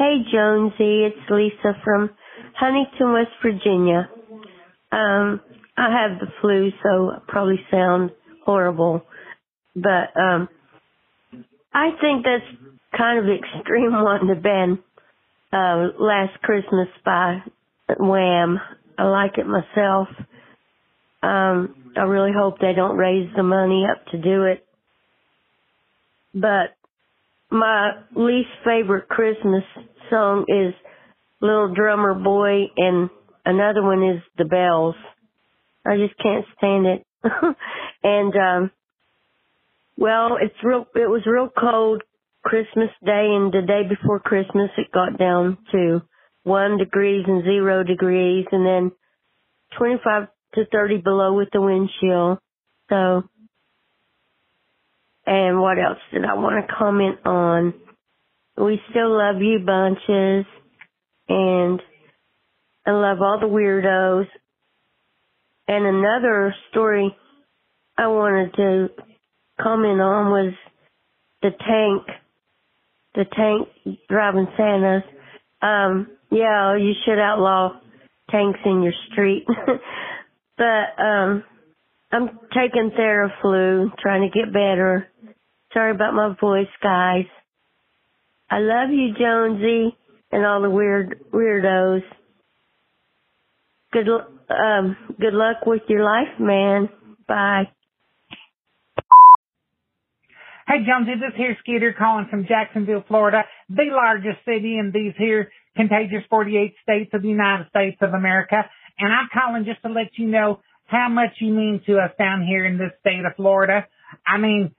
Hey 0.00 0.24
Jonesy, 0.32 1.04
it's 1.04 1.30
Lisa 1.30 1.76
from 1.84 2.08
Huntington, 2.58 3.12
West 3.12 3.32
Virginia. 3.42 4.08
Um, 4.90 5.42
I 5.76 5.90
have 5.92 6.18
the 6.18 6.26
flu, 6.40 6.70
so 6.82 7.10
I 7.10 7.18
probably 7.28 7.60
sound 7.70 8.10
horrible, 8.46 9.02
but 9.76 10.18
um, 10.18 10.48
I 11.74 11.90
think 12.00 12.24
that's 12.24 12.78
kind 12.96 13.18
of 13.18 13.26
extreme 13.58 13.92
wanting 13.92 14.34
to 14.34 14.40
ban 14.40 14.78
uh, 15.52 15.88
Last 16.02 16.40
Christmas 16.40 16.88
by 17.04 17.42
Wham. 17.98 18.58
I 18.96 19.04
like 19.04 19.36
it 19.36 19.46
myself. 19.46 20.08
Um, 21.22 21.92
I 21.94 22.04
really 22.04 22.32
hope 22.34 22.58
they 22.58 22.72
don't 22.74 22.96
raise 22.96 23.28
the 23.36 23.42
money 23.42 23.84
up 23.84 24.06
to 24.12 24.18
do 24.18 24.44
it. 24.44 24.66
But 26.32 26.74
my 27.50 27.92
least 28.14 28.48
favorite 28.64 29.08
Christmas 29.08 29.64
song 30.08 30.44
is 30.48 30.74
Little 31.40 31.74
Drummer 31.74 32.14
Boy 32.14 32.66
and 32.76 33.10
another 33.44 33.82
one 33.82 34.02
is 34.02 34.22
The 34.38 34.44
Bells. 34.44 34.94
I 35.86 35.96
just 35.96 36.14
can't 36.22 36.44
stand 36.56 36.86
it. 36.86 37.06
and 38.02 38.34
um 38.36 38.70
well, 39.96 40.38
it's 40.40 40.54
real 40.62 40.86
it 40.94 41.10
was 41.10 41.22
real 41.26 41.48
cold 41.58 42.02
Christmas 42.42 42.90
Day 43.04 43.26
and 43.36 43.52
the 43.52 43.62
day 43.66 43.82
before 43.88 44.20
Christmas 44.20 44.70
it 44.78 44.92
got 44.92 45.18
down 45.18 45.58
to 45.72 46.02
1 46.44 46.78
degrees 46.78 47.24
and 47.26 47.42
0 47.42 47.84
degrees 47.84 48.46
and 48.50 48.64
then 48.64 48.92
25 49.76 50.28
to 50.54 50.64
30 50.72 50.98
below 50.98 51.34
with 51.34 51.48
the 51.52 51.60
wind 51.60 51.90
chill. 52.00 52.38
So 52.88 53.24
and 55.26 55.60
what 55.60 55.78
else 55.78 55.98
did 56.12 56.24
I 56.24 56.34
want 56.34 56.66
to 56.66 56.74
comment 56.74 57.18
on? 57.24 57.74
We 58.56 58.80
still 58.90 59.16
love 59.16 59.40
you 59.40 59.58
bunches 59.64 60.46
and 61.28 61.80
I 62.86 62.90
love 62.90 63.18
all 63.20 63.38
the 63.40 63.46
weirdos. 63.46 64.26
And 65.68 65.86
another 65.86 66.54
story 66.70 67.14
I 67.96 68.08
wanted 68.08 68.54
to 68.54 68.88
comment 69.60 70.00
on 70.00 70.30
was 70.30 70.54
the 71.42 71.50
tank, 71.50 72.16
the 73.14 73.24
tank 73.24 73.98
driving 74.08 74.48
Santas. 74.56 75.08
Um, 75.62 76.08
yeah, 76.30 76.76
you 76.76 76.92
should 77.04 77.18
outlaw 77.20 77.80
tanks 78.30 78.60
in 78.64 78.82
your 78.82 78.94
street. 79.12 79.44
but 80.56 81.02
um 81.02 81.44
I'm 82.12 82.28
taking 82.52 82.90
Theraflu, 82.98 83.96
trying 84.00 84.28
to 84.28 84.36
get 84.36 84.52
better. 84.52 85.08
Sorry 85.72 85.92
about 85.92 86.14
my 86.14 86.34
voice, 86.40 86.66
guys. 86.82 87.26
I 88.50 88.58
love 88.58 88.90
you, 88.90 89.14
Jonesy, 89.16 89.96
and 90.32 90.44
all 90.44 90.62
the 90.62 90.70
weird 90.70 91.24
weirdos. 91.32 92.02
Good 93.92 94.08
um 94.08 94.96
good 95.20 95.34
luck 95.34 95.66
with 95.66 95.82
your 95.88 96.04
life, 96.04 96.40
man. 96.40 96.88
Bye. 97.28 97.70
Hey 100.66 100.84
Jonesy, 100.86 101.18
this 101.20 101.36
here 101.36 101.56
Skeeter 101.60 101.94
calling 101.96 102.26
from 102.30 102.46
Jacksonville, 102.46 103.04
Florida, 103.06 103.42
the 103.68 103.90
largest 103.90 104.44
city 104.44 104.78
in 104.78 104.90
these 104.92 105.14
here 105.16 105.50
contagious 105.76 106.24
48 106.28 106.74
states 106.82 107.10
of 107.14 107.22
the 107.22 107.28
United 107.28 107.68
States 107.70 107.98
of 108.00 108.14
America. 108.14 108.56
And 108.98 109.12
I'm 109.12 109.28
calling 109.32 109.64
just 109.64 109.82
to 109.82 109.88
let 109.88 110.10
you 110.16 110.26
know 110.26 110.60
how 110.90 111.08
much 111.08 111.30
you 111.38 111.52
mean 111.52 111.80
to 111.86 111.98
us 111.98 112.10
down 112.18 112.44
here 112.46 112.64
in 112.64 112.78
this 112.78 112.92
state 113.00 113.24
of 113.24 113.36
Florida. 113.36 113.86
I 114.26 114.38
mean, 114.38 114.74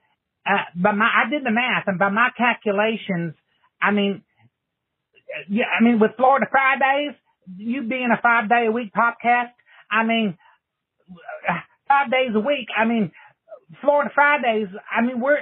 uh, 0.46 0.64
my, 0.74 0.90
I 0.92 1.30
did 1.30 1.44
the 1.44 1.50
math 1.50 1.84
and 1.86 1.98
by 1.98 2.10
my 2.10 2.28
calculations, 2.36 3.34
I 3.80 3.90
mean, 3.90 4.22
yeah, 5.48 5.64
I 5.78 5.82
mean, 5.82 5.98
with 5.98 6.12
Florida 6.16 6.46
Fridays, 6.50 7.16
you 7.56 7.82
being 7.82 8.10
a 8.12 8.20
five 8.20 8.48
day 8.48 8.66
a 8.68 8.72
week 8.72 8.92
podcast, 8.94 9.52
I 9.90 10.04
mean, 10.04 10.36
five 11.88 12.10
days 12.10 12.30
a 12.34 12.40
week, 12.40 12.68
I 12.76 12.84
mean, 12.84 13.10
Florida 13.80 14.10
Fridays, 14.14 14.68
I 14.90 15.00
mean, 15.00 15.20
we're, 15.20 15.40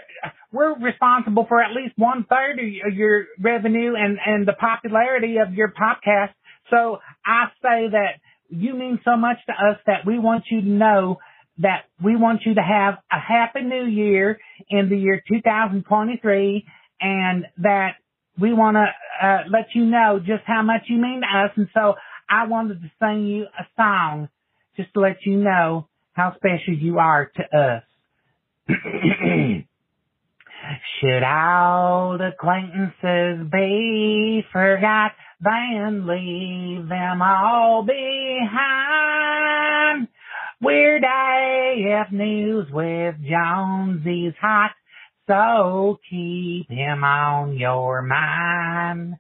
we're 0.53 0.79
responsible 0.79 1.47
for 1.49 1.61
at 1.61 1.75
least 1.75 1.95
one 1.97 2.25
third 2.29 2.61
of 2.87 2.95
your 2.95 3.27
revenue 3.41 3.95
and, 3.97 4.19
and 4.25 4.47
the 4.47 4.53
popularity 4.53 5.39
of 5.39 5.55
your 5.55 5.73
podcast. 5.73 6.35
So 6.71 6.99
I 7.27 7.47
say 7.61 7.89
that 7.91 8.21
you 8.51 8.75
mean 8.75 9.01
so 9.05 9.17
much 9.17 9.39
to 9.47 9.53
us 9.53 9.79
that 9.87 10.05
we 10.07 10.19
want 10.19 10.45
you 10.51 10.61
to 10.61 10.69
know 10.69 11.19
that 11.59 11.85
we 12.03 12.17
want 12.17 12.41
you 12.45 12.55
to 12.55 12.63
have 12.63 12.95
a 13.13 13.19
happy 13.19 13.63
new 13.63 13.85
year 13.85 14.39
in 14.69 14.89
the 14.89 14.97
year 14.97 15.23
2023 15.29 16.65
and 17.01 17.47
that 17.59 17.93
we 18.39 18.53
want 18.53 18.77
to 18.77 19.27
uh, 19.27 19.39
let 19.51 19.67
you 19.75 19.85
know 19.85 20.19
just 20.19 20.43
how 20.47 20.63
much 20.63 20.83
you 20.89 20.97
mean 20.97 21.21
to 21.21 21.39
us. 21.39 21.51
And 21.57 21.69
so 21.75 21.95
I 22.29 22.47
wanted 22.47 22.81
to 22.81 22.91
sing 22.99 23.27
you 23.27 23.45
a 23.45 23.67
song 23.77 24.29
just 24.77 24.93
to 24.95 25.01
let 25.01 25.19
you 25.25 25.37
know 25.37 25.89
how 26.13 26.35
special 26.37 26.75
you 26.75 26.99
are 26.99 27.31
to 27.37 27.57
us. 27.57 27.83
Should 31.01 31.23
old 31.23 32.21
acquaintances 32.21 33.49
be 33.51 34.45
forgot, 34.53 35.13
then 35.41 36.07
leave 36.07 36.87
them 36.89 37.23
all 37.23 37.83
behind. 37.83 39.01
Weird 40.61 41.03
AF 41.03 42.13
News 42.13 42.71
with 42.71 43.15
Jonesy's 43.23 44.35
hot, 44.41 44.73
so 45.27 45.99
keep 46.11 46.69
him 46.69 47.03
on 47.05 47.57
your 47.57 48.03
mind. 48.03 49.17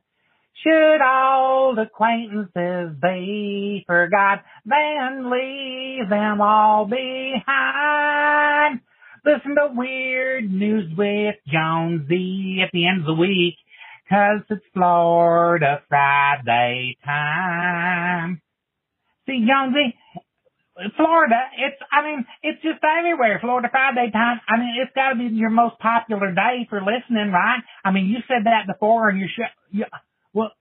Should 0.63 1.01
old 1.01 1.79
acquaintances 1.79 2.95
be 3.01 3.83
forgot, 3.87 4.45
then 4.67 5.31
leave 5.31 6.11
them 6.11 6.43
all 6.43 6.85
behind. 6.85 8.81
Listen 9.25 9.55
to 9.57 9.69
Weird 9.75 10.51
News 10.51 10.97
with 10.97 11.35
Jonesy 11.47 12.61
at 12.63 12.71
the 12.73 12.87
end 12.87 13.01
of 13.01 13.07
the 13.07 13.15
week, 13.15 13.57
'cause 14.09 14.41
it's 14.49 14.65
Florida 14.73 15.83
Friday 15.89 16.97
time. 17.05 18.41
See, 19.27 19.47
Jonesy, 19.47 19.99
Florida, 20.97 21.51
it's, 21.59 21.77
I 21.93 22.03
mean, 22.03 22.27
it's 22.43 22.63
just 22.63 22.83
everywhere. 22.83 23.39
Florida 23.41 23.69
Friday 23.69 24.11
time. 24.11 24.41
I 24.49 24.57
mean, 24.57 24.75
it's 24.81 24.93
gotta 24.95 25.17
be 25.17 25.25
your 25.27 25.51
most 25.51 25.79
popular 25.81 26.33
day 26.33 26.67
for 26.71 26.81
listening, 26.83 27.31
right? 27.31 27.63
I 27.85 27.91
mean, 27.91 28.07
you 28.07 28.23
said 28.27 28.45
that 28.45 28.67
before 28.67 29.11
in 29.11 29.19
your 29.19 29.29
show. 29.29 29.45
You, 29.71 29.85
well, 30.33 30.53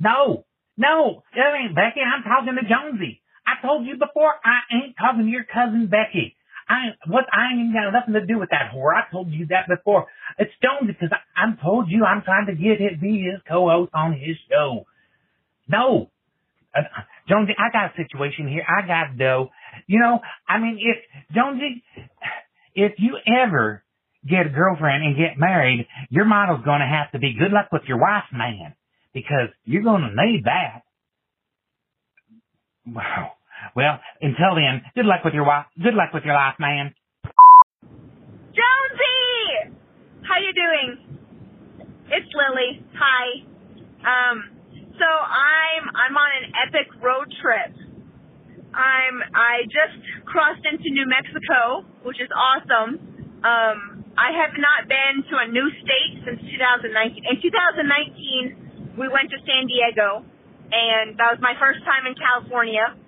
no, 0.00 0.46
no. 0.76 1.22
I 1.32 1.62
mean, 1.62 1.74
Becky, 1.74 2.00
I'm 2.00 2.24
talking 2.24 2.56
to 2.56 2.64
Jonesy. 2.68 3.22
I 3.46 3.60
told 3.62 3.86
you 3.86 3.96
before, 3.96 4.34
I 4.44 4.62
ain't 4.74 4.96
talking 4.96 5.26
to 5.26 5.30
your 5.30 5.44
cousin 5.44 5.86
Becky. 5.86 6.36
I 6.70 6.94
what 7.06 7.24
I 7.32 7.52
ain't 7.58 7.74
got 7.74 7.90
nothing 7.90 8.14
to 8.14 8.24
do 8.24 8.38
with 8.38 8.50
that 8.50 8.70
whore. 8.72 8.94
I 8.94 9.10
told 9.10 9.30
you 9.30 9.46
that 9.48 9.66
before. 9.68 10.06
It's 10.38 10.52
Jonesy 10.62 10.96
because 10.98 11.10
I, 11.10 11.42
I 11.42 11.62
told 11.62 11.90
you 11.90 12.04
I'm 12.04 12.22
trying 12.22 12.46
to 12.46 12.54
get 12.54 12.80
it 12.80 13.00
be 13.00 13.22
his 13.22 13.42
co-host 13.48 13.90
on 13.92 14.12
his 14.12 14.36
show. 14.48 14.86
No, 15.68 16.10
uh, 16.76 16.82
Jonesy, 17.28 17.54
I 17.58 17.72
got 17.72 17.90
a 17.90 17.96
situation 17.96 18.48
here. 18.48 18.62
I 18.62 18.86
got 18.86 19.18
go. 19.18 19.50
You 19.88 19.98
know, 19.98 20.20
I 20.48 20.58
mean, 20.58 20.78
if 20.80 21.34
Jonesy, 21.34 21.82
if 22.74 22.92
you 22.98 23.18
ever 23.26 23.82
get 24.28 24.46
a 24.46 24.50
girlfriend 24.50 25.02
and 25.04 25.16
get 25.16 25.38
married, 25.38 25.88
your 26.08 26.24
model's 26.24 26.64
going 26.64 26.80
to 26.80 26.86
have 26.86 27.10
to 27.12 27.18
be 27.18 27.34
good 27.34 27.52
luck 27.52 27.68
with 27.72 27.82
your 27.88 27.98
wife, 27.98 28.24
man, 28.32 28.74
because 29.12 29.48
you're 29.64 29.82
going 29.82 30.02
to 30.02 30.24
need 30.24 30.44
that. 30.44 30.82
Wow. 32.86 33.32
Well, 33.76 33.98
until 34.20 34.54
then, 34.54 34.82
good 34.94 35.06
luck 35.06 35.24
with 35.24 35.34
your 35.34 35.44
wife. 35.44 35.66
Good 35.82 35.94
luck 35.94 36.12
with 36.12 36.24
your 36.24 36.34
life, 36.34 36.54
man. 36.58 36.94
Jonesy, 38.50 39.76
how 40.22 40.38
you 40.38 40.52
doing? 40.52 41.20
It's 42.10 42.30
Lily. 42.34 42.82
Hi. 42.98 43.46
Um, 44.02 44.50
so 44.98 45.06
I'm 45.06 45.84
I'm 45.94 46.16
on 46.16 46.30
an 46.42 46.52
epic 46.66 46.90
road 47.00 47.32
trip. 47.40 47.72
I'm 48.74 49.16
I 49.34 49.64
just 49.70 49.96
crossed 50.26 50.64
into 50.66 50.90
New 50.90 51.06
Mexico, 51.06 51.86
which 52.02 52.20
is 52.20 52.28
awesome. 52.34 52.98
Um, 53.40 54.04
I 54.18 54.36
have 54.36 54.52
not 54.60 54.84
been 54.90 55.24
to 55.32 55.34
a 55.40 55.48
new 55.48 55.68
state 55.80 56.20
since 56.26 56.40
2019. 56.44 57.24
In 57.24 57.36
2019, 57.40 58.98
we 59.00 59.08
went 59.08 59.30
to 59.32 59.38
San 59.48 59.64
Diego, 59.64 60.26
and 60.68 61.16
that 61.16 61.32
was 61.32 61.40
my 61.40 61.56
first 61.56 61.80
time 61.88 62.04
in 62.04 62.12
California. 62.18 62.99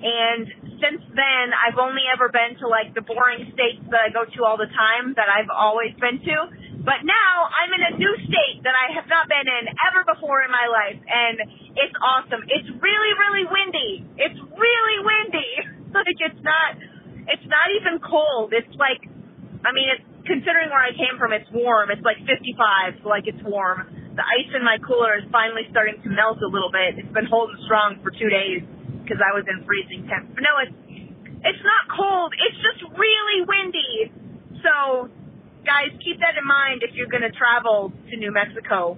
And 0.00 0.80
since 0.80 1.04
then, 1.12 1.44
I've 1.52 1.76
only 1.76 2.08
ever 2.08 2.32
been 2.32 2.56
to 2.64 2.66
like 2.68 2.96
the 2.96 3.04
boring 3.04 3.52
states 3.52 3.84
that 3.92 4.00
I 4.00 4.08
go 4.08 4.24
to 4.24 4.38
all 4.48 4.56
the 4.56 4.70
time 4.72 5.12
that 5.20 5.28
I've 5.28 5.52
always 5.52 5.92
been 6.00 6.24
to. 6.24 6.36
But 6.80 7.04
now 7.04 7.32
I'm 7.52 7.68
in 7.76 7.82
a 7.84 7.92
new 8.00 8.14
state 8.24 8.64
that 8.64 8.72
I 8.72 8.96
have 8.96 9.04
not 9.12 9.28
been 9.28 9.44
in 9.44 9.68
ever 9.92 10.08
before 10.08 10.40
in 10.40 10.48
my 10.48 10.64
life, 10.72 10.96
and 10.96 11.36
it's 11.76 11.96
awesome. 12.00 12.40
It's 12.48 12.70
really, 12.80 13.12
really 13.12 13.44
windy. 13.44 13.92
It's 14.16 14.40
really 14.56 14.98
windy. 15.04 15.52
like 15.92 16.16
it's 16.16 16.40
not, 16.40 16.80
it's 17.28 17.44
not 17.44 17.68
even 17.76 18.00
cold. 18.00 18.56
It's 18.56 18.72
like, 18.80 19.04
I 19.68 19.76
mean, 19.76 19.92
it's 19.92 20.06
considering 20.24 20.72
where 20.72 20.80
I 20.80 20.96
came 20.96 21.20
from, 21.20 21.36
it's 21.36 21.48
warm. 21.52 21.92
It's 21.92 22.00
like 22.00 22.16
55, 22.24 23.04
so 23.04 23.12
like 23.12 23.28
it's 23.28 23.44
warm. 23.44 23.84
The 24.16 24.24
ice 24.24 24.48
in 24.56 24.64
my 24.64 24.80
cooler 24.80 25.20
is 25.20 25.28
finally 25.28 25.68
starting 25.68 26.00
to 26.00 26.08
melt 26.08 26.40
a 26.40 26.48
little 26.48 26.72
bit. 26.72 26.96
It's 26.96 27.12
been 27.12 27.28
holding 27.28 27.60
strong 27.68 28.00
for 28.00 28.08
two 28.08 28.32
days 28.32 28.64
because 29.10 29.18
I 29.18 29.34
was 29.34 29.42
in 29.50 29.66
freezing 29.66 30.06
temps. 30.06 30.30
But 30.38 30.46
no, 30.46 30.54
it's 30.62 30.76
it's 31.42 31.64
not 31.66 31.82
cold. 31.90 32.30
It's 32.38 32.60
just 32.62 32.86
really 32.94 33.42
windy. 33.42 34.14
So, 34.62 35.10
guys, 35.66 35.90
keep 35.98 36.22
that 36.22 36.38
in 36.38 36.46
mind 36.46 36.86
if 36.86 36.94
you're 36.94 37.10
going 37.10 37.26
to 37.26 37.34
travel 37.34 37.90
to 37.90 38.14
New 38.14 38.30
Mexico. 38.30 38.94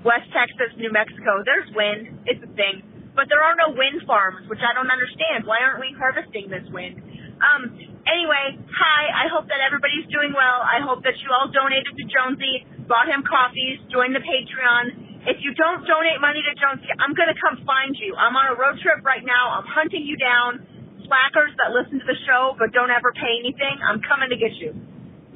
West 0.00 0.32
Texas, 0.32 0.72
New 0.80 0.88
Mexico, 0.88 1.44
there's 1.44 1.68
wind. 1.76 2.24
It's 2.24 2.40
a 2.40 2.48
thing. 2.56 2.80
But 3.12 3.28
there 3.28 3.44
are 3.44 3.52
no 3.60 3.76
wind 3.76 4.08
farms, 4.08 4.48
which 4.48 4.64
I 4.64 4.72
don't 4.72 4.88
understand. 4.88 5.44
Why 5.44 5.60
aren't 5.60 5.84
we 5.84 5.92
harvesting 5.92 6.48
this 6.48 6.64
wind? 6.72 6.96
Um, 7.42 7.76
anyway, 8.08 8.56
hi. 8.72 9.00
I 9.12 9.28
hope 9.28 9.50
that 9.52 9.60
everybody's 9.60 10.08
doing 10.08 10.32
well. 10.32 10.64
I 10.64 10.80
hope 10.80 11.04
that 11.04 11.18
you 11.20 11.28
all 11.28 11.52
donated 11.52 11.92
to 11.92 12.04
Jonesy, 12.08 12.64
bought 12.88 13.10
him 13.10 13.20
coffees, 13.26 13.84
joined 13.92 14.16
the 14.16 14.24
Patreon. 14.24 15.09
If 15.28 15.44
you 15.44 15.52
don't 15.52 15.84
donate 15.84 16.16
money 16.20 16.40
to 16.40 16.52
Jonesy, 16.56 16.88
I'm 16.96 17.12
going 17.12 17.28
to 17.28 17.36
come 17.36 17.60
find 17.68 17.92
you. 17.92 18.16
I'm 18.16 18.32
on 18.32 18.48
a 18.48 18.56
road 18.56 18.80
trip 18.80 19.04
right 19.04 19.20
now. 19.20 19.52
I'm 19.60 19.68
hunting 19.68 20.08
you 20.08 20.16
down. 20.16 20.64
Slackers 21.04 21.52
that 21.60 21.74
listen 21.76 22.00
to 22.00 22.06
the 22.06 22.16
show 22.24 22.56
but 22.56 22.72
don't 22.72 22.88
ever 22.88 23.12
pay 23.12 23.42
anything, 23.42 23.82
I'm 23.82 24.00
coming 24.00 24.30
to 24.30 24.38
get 24.38 24.54
you. 24.56 24.72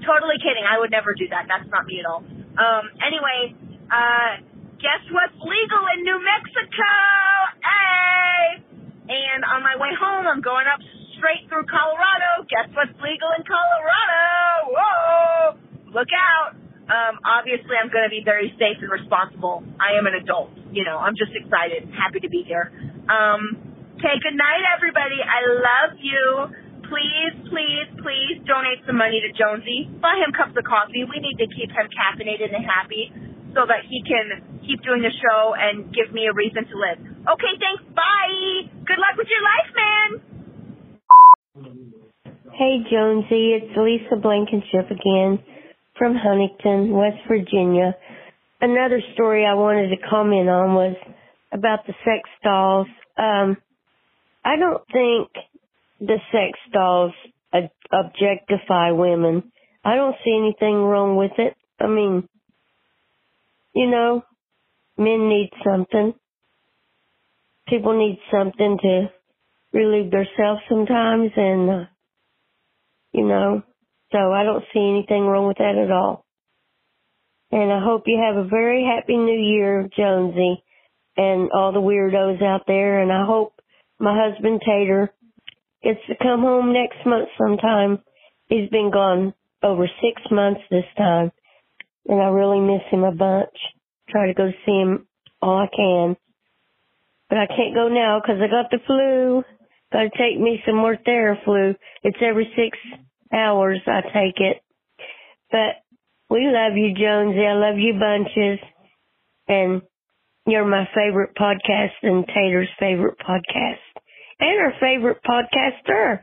Totally 0.06 0.38
kidding. 0.38 0.64
I 0.64 0.78
would 0.78 0.92
never 0.94 1.12
do 1.12 1.28
that. 1.34 1.50
That's 1.50 1.68
not 1.68 1.84
me 1.84 2.00
at 2.00 2.06
all. 2.06 2.22
Um, 2.22 2.84
anyway, 3.02 3.52
uh, 3.90 4.40
guess 4.78 5.02
what's 5.10 5.36
legal 5.42 5.82
in 5.96 6.06
New 6.06 6.20
Mexico? 6.22 6.92
Hey! 7.60 8.62
And 9.10 9.44
on 9.44 9.60
my 9.66 9.76
way 9.76 9.92
home, 9.98 10.24
I'm 10.24 10.40
going 10.40 10.64
up 10.64 10.80
straight 11.18 11.44
through 11.48 11.66
Colorado. 11.68 12.46
Guess 12.48 12.72
what's 12.72 12.94
legal 13.04 13.34
in 13.36 13.42
Colorado? 13.44 14.22
Whoa! 14.72 15.40
Look 15.92 16.08
out. 16.14 16.56
Um, 16.84 17.16
obviously, 17.24 17.80
I'm 17.80 17.88
going 17.88 18.04
to 18.04 18.12
be 18.12 18.20
very 18.20 18.52
safe 18.60 18.76
and 18.84 18.92
responsible. 18.92 19.64
I 19.80 19.96
am 19.96 20.04
an 20.04 20.20
adult. 20.20 20.52
You 20.68 20.84
know, 20.84 21.00
I'm 21.00 21.16
just 21.16 21.32
excited, 21.32 21.88
happy 21.96 22.20
to 22.20 22.28
be 22.28 22.44
here. 22.44 22.68
Um, 23.08 23.56
okay, 23.96 24.20
good 24.20 24.36
night, 24.36 24.60
everybody. 24.76 25.16
I 25.24 25.40
love 25.48 25.96
you. 25.96 26.52
Please, 26.84 27.32
please, 27.48 27.88
please 28.04 28.36
donate 28.44 28.84
some 28.84 29.00
money 29.00 29.16
to 29.24 29.32
Jonesy. 29.32 29.88
Buy 30.04 30.20
him 30.20 30.36
cups 30.36 30.52
of 30.52 30.64
coffee. 30.68 31.08
We 31.08 31.24
need 31.24 31.40
to 31.40 31.48
keep 31.56 31.72
him 31.72 31.88
caffeinated 31.88 32.52
and 32.52 32.60
happy 32.60 33.08
so 33.56 33.64
that 33.64 33.88
he 33.88 34.04
can 34.04 34.60
keep 34.68 34.84
doing 34.84 35.00
the 35.00 35.14
show 35.24 35.56
and 35.56 35.88
give 35.88 36.12
me 36.12 36.28
a 36.28 36.36
reason 36.36 36.68
to 36.68 36.76
live. 36.76 37.00
Okay, 37.00 37.54
thanks. 37.56 37.80
Bye. 37.96 38.68
Good 38.84 39.00
luck 39.00 39.16
with 39.16 39.32
your 39.32 39.40
life, 39.40 39.70
man. 39.72 40.08
Hey, 42.52 42.84
Jonesy, 42.92 43.56
it's 43.56 43.72
Lisa 43.72 44.20
Blankenship 44.20 44.92
again 44.92 45.40
from 45.98 46.14
Huntington, 46.14 46.90
West 46.90 47.18
Virginia. 47.28 47.94
Another 48.60 49.00
story 49.14 49.44
I 49.44 49.54
wanted 49.54 49.90
to 49.90 50.08
comment 50.08 50.48
on 50.48 50.74
was 50.74 50.96
about 51.52 51.86
the 51.86 51.94
sex 52.04 52.28
dolls. 52.42 52.86
Um, 53.16 53.56
I 54.44 54.56
don't 54.56 54.82
think 54.92 55.28
the 56.00 56.18
sex 56.32 56.58
dolls 56.72 57.12
objectify 57.92 58.90
women. 58.90 59.52
I 59.84 59.96
don't 59.96 60.16
see 60.24 60.36
anything 60.36 60.76
wrong 60.76 61.16
with 61.16 61.32
it. 61.38 61.54
I 61.78 61.86
mean, 61.86 62.28
you 63.74 63.90
know, 63.90 64.22
men 64.96 65.28
need 65.28 65.50
something. 65.64 66.14
People 67.68 67.98
need 67.98 68.18
something 68.30 68.78
to 68.82 69.10
relieve 69.72 70.10
themselves 70.10 70.60
sometimes 70.68 71.30
and, 71.36 71.70
uh, 71.70 71.84
you 73.12 73.26
know, 73.26 73.62
so 74.12 74.32
I 74.32 74.44
don't 74.44 74.64
see 74.72 74.80
anything 74.80 75.26
wrong 75.26 75.48
with 75.48 75.58
that 75.58 75.76
at 75.76 75.90
all. 75.90 76.24
And 77.50 77.72
I 77.72 77.82
hope 77.84 78.04
you 78.06 78.20
have 78.20 78.36
a 78.36 78.48
very 78.48 78.84
happy 78.84 79.16
new 79.16 79.38
year, 79.38 79.88
Jonesy, 79.96 80.62
and 81.16 81.50
all 81.52 81.72
the 81.72 81.80
weirdos 81.80 82.42
out 82.42 82.62
there. 82.66 83.00
And 83.00 83.12
I 83.12 83.24
hope 83.24 83.54
my 84.00 84.16
husband 84.16 84.60
Tater 84.66 85.12
gets 85.82 86.00
to 86.08 86.14
come 86.20 86.40
home 86.40 86.72
next 86.72 87.06
month 87.06 87.28
sometime. 87.38 87.98
He's 88.48 88.68
been 88.70 88.90
gone 88.92 89.34
over 89.62 89.86
six 90.02 90.20
months 90.30 90.60
this 90.70 90.84
time, 90.96 91.32
and 92.06 92.20
I 92.20 92.26
really 92.26 92.60
miss 92.60 92.82
him 92.90 93.04
a 93.04 93.12
bunch. 93.12 93.56
Try 94.10 94.26
to 94.26 94.34
go 94.34 94.50
see 94.66 94.72
him 94.72 95.06
all 95.40 95.58
I 95.58 95.68
can. 95.74 96.16
But 97.28 97.38
I 97.38 97.46
can't 97.46 97.74
go 97.74 97.88
now 97.88 98.20
because 98.20 98.40
I 98.42 98.48
got 98.48 98.70
the 98.70 98.78
flu. 98.86 99.42
Got 99.92 100.02
to 100.02 100.10
take 100.10 100.40
me 100.40 100.60
some 100.66 100.76
more 100.76 100.96
Theraflu. 100.96 101.76
It's 102.02 102.18
every 102.20 102.52
six 102.56 102.76
hours 103.34 103.80
I 103.86 104.00
take 104.02 104.38
it. 104.38 104.62
But 105.50 105.82
we 106.30 106.46
love 106.46 106.76
you, 106.76 106.94
Jonesy. 106.94 107.44
I 107.44 107.54
love 107.54 107.78
you 107.78 107.94
bunches. 107.98 108.58
And 109.48 109.82
you're 110.46 110.64
my 110.64 110.88
favorite 110.94 111.34
podcast 111.36 111.92
and 112.02 112.26
Tater's 112.26 112.68
favorite 112.78 113.18
podcast. 113.18 113.78
And 114.40 114.60
our 114.60 114.72
favorite 114.80 115.18
podcaster. 115.26 116.20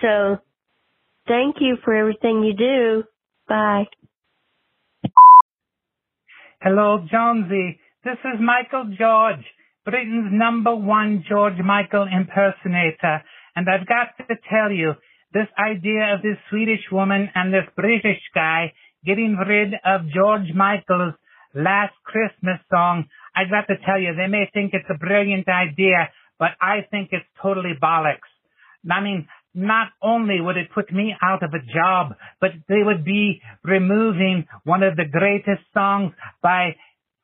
So 0.00 0.38
thank 1.26 1.56
you 1.60 1.76
for 1.84 1.94
everything 1.94 2.42
you 2.42 2.54
do. 2.54 3.04
Bye. 3.48 3.84
Hello, 6.62 7.06
Jonesy. 7.10 7.80
This 8.04 8.18
is 8.24 8.40
Michael 8.40 8.94
George, 8.98 9.44
Britain's 9.84 10.30
number 10.32 10.74
one 10.74 11.24
George 11.28 11.58
Michael 11.64 12.06
impersonator. 12.10 13.22
And 13.56 13.66
I've 13.68 13.86
got 13.86 14.16
to 14.26 14.36
tell 14.50 14.70
you, 14.70 14.92
this 15.32 15.48
idea 15.58 16.14
of 16.14 16.22
this 16.22 16.36
Swedish 16.50 16.84
woman 16.90 17.30
and 17.34 17.52
this 17.52 17.68
British 17.76 18.20
guy 18.34 18.72
getting 19.04 19.36
rid 19.36 19.74
of 19.84 20.10
George 20.14 20.52
Michael's 20.54 21.14
last 21.54 21.94
Christmas 22.04 22.58
song, 22.70 23.04
I've 23.34 23.50
got 23.50 23.66
to 23.72 23.78
tell 23.86 23.98
you, 23.98 24.14
they 24.14 24.28
may 24.28 24.50
think 24.52 24.72
it's 24.74 24.90
a 24.90 24.98
brilliant 24.98 25.48
idea, 25.48 26.10
but 26.38 26.50
I 26.60 26.86
think 26.90 27.10
it's 27.12 27.26
totally 27.42 27.74
bollocks. 27.80 28.30
I 28.90 29.00
mean, 29.00 29.28
not 29.54 29.88
only 30.02 30.40
would 30.40 30.56
it 30.56 30.72
put 30.72 30.92
me 30.92 31.14
out 31.22 31.42
of 31.42 31.50
a 31.54 31.72
job, 31.72 32.14
but 32.40 32.50
they 32.68 32.82
would 32.82 33.04
be 33.04 33.40
removing 33.64 34.46
one 34.64 34.82
of 34.82 34.96
the 34.96 35.04
greatest 35.10 35.62
songs 35.74 36.12
by 36.42 36.76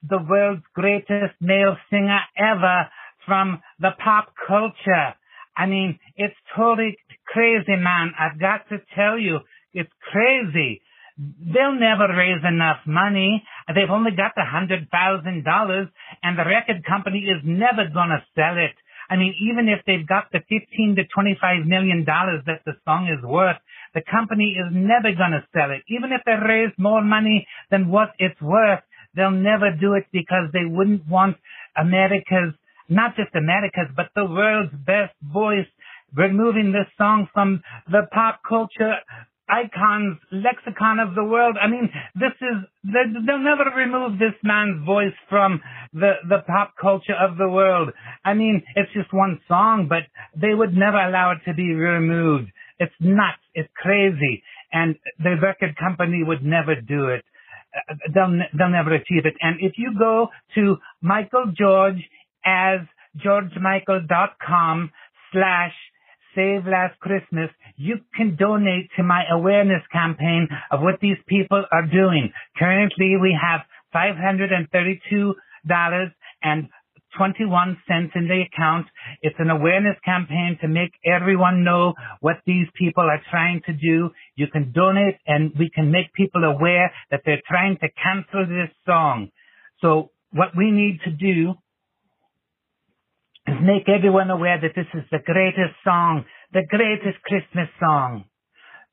the 0.08 0.18
world's 0.28 0.62
greatest 0.74 1.34
male 1.40 1.76
singer 1.90 2.20
ever 2.36 2.88
from 3.26 3.60
the 3.80 3.90
pop 4.02 4.32
culture. 4.46 5.14
I 5.56 5.66
mean, 5.66 5.98
it's 6.16 6.34
totally 6.56 6.96
crazy, 7.26 7.76
man. 7.76 8.12
I've 8.18 8.38
got 8.40 8.68
to 8.70 8.78
tell 8.94 9.18
you, 9.18 9.40
it's 9.72 9.92
crazy. 10.12 10.80
They'll 11.18 11.78
never 11.78 12.08
raise 12.12 12.44
enough 12.44 12.84
money. 12.86 13.42
They've 13.68 13.90
only 13.90 14.12
got 14.12 14.32
the 14.36 14.44
hundred 14.44 14.88
thousand 14.90 15.44
dollars 15.44 15.88
and 16.22 16.38
the 16.38 16.44
record 16.44 16.84
company 16.84 17.24
is 17.24 17.40
never 17.44 17.88
gonna 17.92 18.24
sell 18.34 18.56
it. 18.56 18.76
I 19.08 19.16
mean, 19.16 19.34
even 19.50 19.68
if 19.68 19.80
they've 19.86 20.06
got 20.06 20.32
the 20.32 20.40
15 20.40 20.96
to 20.96 21.04
25 21.14 21.66
million 21.66 22.04
dollars 22.04 22.42
that 22.46 22.60
the 22.66 22.74
song 22.84 23.08
is 23.08 23.22
worth, 23.24 23.56
the 23.94 24.02
company 24.10 24.56
is 24.58 24.68
never 24.72 25.12
gonna 25.16 25.46
sell 25.54 25.70
it. 25.70 25.82
Even 25.88 26.12
if 26.12 26.20
they 26.26 26.36
raise 26.36 26.72
more 26.76 27.02
money 27.02 27.46
than 27.70 27.88
what 27.88 28.10
it's 28.18 28.40
worth, 28.42 28.82
they'll 29.14 29.30
never 29.30 29.72
do 29.72 29.94
it 29.94 30.04
because 30.12 30.52
they 30.52 30.66
wouldn't 30.68 31.06
want 31.06 31.36
America's, 31.76 32.52
not 32.88 33.16
just 33.16 33.34
America's, 33.34 33.88
but 33.96 34.10
the 34.14 34.26
world's 34.26 34.74
best 34.84 35.14
voice 35.22 35.68
removing 36.16 36.72
this 36.72 36.88
song 36.96 37.28
from 37.32 37.62
the 37.90 38.02
pop 38.12 38.40
culture 38.48 38.94
icons 39.48 40.18
lexicon 40.32 40.98
of 40.98 41.14
the 41.14 41.24
world. 41.24 41.56
I 41.60 41.68
mean, 41.68 41.88
this 42.14 42.32
is 42.40 42.56
they'll 42.82 43.38
never 43.38 43.70
remove 43.76 44.18
this 44.18 44.34
man's 44.42 44.84
voice 44.84 45.14
from 45.28 45.60
the 45.92 46.14
the 46.28 46.38
pop 46.46 46.74
culture 46.80 47.14
of 47.14 47.36
the 47.36 47.48
world. 47.48 47.90
I 48.24 48.34
mean, 48.34 48.62
it's 48.74 48.92
just 48.92 49.12
one 49.12 49.40
song, 49.46 49.86
but 49.88 50.02
they 50.38 50.54
would 50.54 50.74
never 50.74 50.98
allow 50.98 51.32
it 51.32 51.38
to 51.48 51.54
be 51.54 51.72
removed. 51.72 52.50
It's 52.78 52.94
nuts. 53.00 53.42
It's 53.54 53.70
crazy, 53.76 54.42
and 54.72 54.96
the 55.18 55.36
record 55.40 55.76
company 55.76 56.22
would 56.24 56.44
never 56.44 56.74
do 56.74 57.08
it. 57.08 57.24
They'll 58.12 58.32
they'll 58.56 58.70
never 58.70 58.94
achieve 58.94 59.26
it. 59.26 59.34
And 59.40 59.60
if 59.60 59.74
you 59.76 59.92
go 59.98 60.28
to 60.56 60.76
Michael 61.00 61.52
George 61.56 62.02
as 62.44 62.80
georgemichael.com 63.24 64.90
slash 65.32 65.72
Save 66.36 66.66
Last 66.66 67.00
Christmas, 67.00 67.48
you 67.76 67.96
can 68.14 68.36
donate 68.36 68.90
to 68.96 69.02
my 69.02 69.24
awareness 69.32 69.82
campaign 69.90 70.46
of 70.70 70.82
what 70.82 71.00
these 71.00 71.16
people 71.26 71.64
are 71.72 71.86
doing. 71.86 72.30
Currently, 72.58 73.16
we 73.20 73.36
have 73.40 73.62
$532 73.94 75.34
and 76.42 76.68
21 77.16 77.78
cents 77.88 78.12
in 78.14 78.28
the 78.28 78.42
account. 78.42 78.86
It's 79.22 79.36
an 79.38 79.48
awareness 79.48 79.96
campaign 80.04 80.58
to 80.60 80.68
make 80.68 80.92
everyone 81.06 81.64
know 81.64 81.94
what 82.20 82.36
these 82.46 82.66
people 82.74 83.04
are 83.04 83.22
trying 83.30 83.62
to 83.64 83.72
do. 83.72 84.10
You 84.36 84.46
can 84.52 84.72
donate 84.72 85.16
and 85.26 85.52
we 85.58 85.70
can 85.74 85.90
make 85.90 86.12
people 86.12 86.44
aware 86.44 86.92
that 87.10 87.22
they're 87.24 87.42
trying 87.48 87.78
to 87.78 87.88
cancel 88.02 88.46
this 88.46 88.70
song. 88.84 89.30
So 89.80 90.10
what 90.32 90.48
we 90.54 90.70
need 90.70 91.00
to 91.04 91.10
do 91.10 91.54
make 93.62 93.88
everyone 93.88 94.30
aware 94.30 94.60
that 94.60 94.74
this 94.74 94.86
is 94.94 95.04
the 95.10 95.18
greatest 95.24 95.74
song, 95.84 96.24
the 96.52 96.62
greatest 96.68 97.22
Christmas 97.24 97.68
song. 97.80 98.24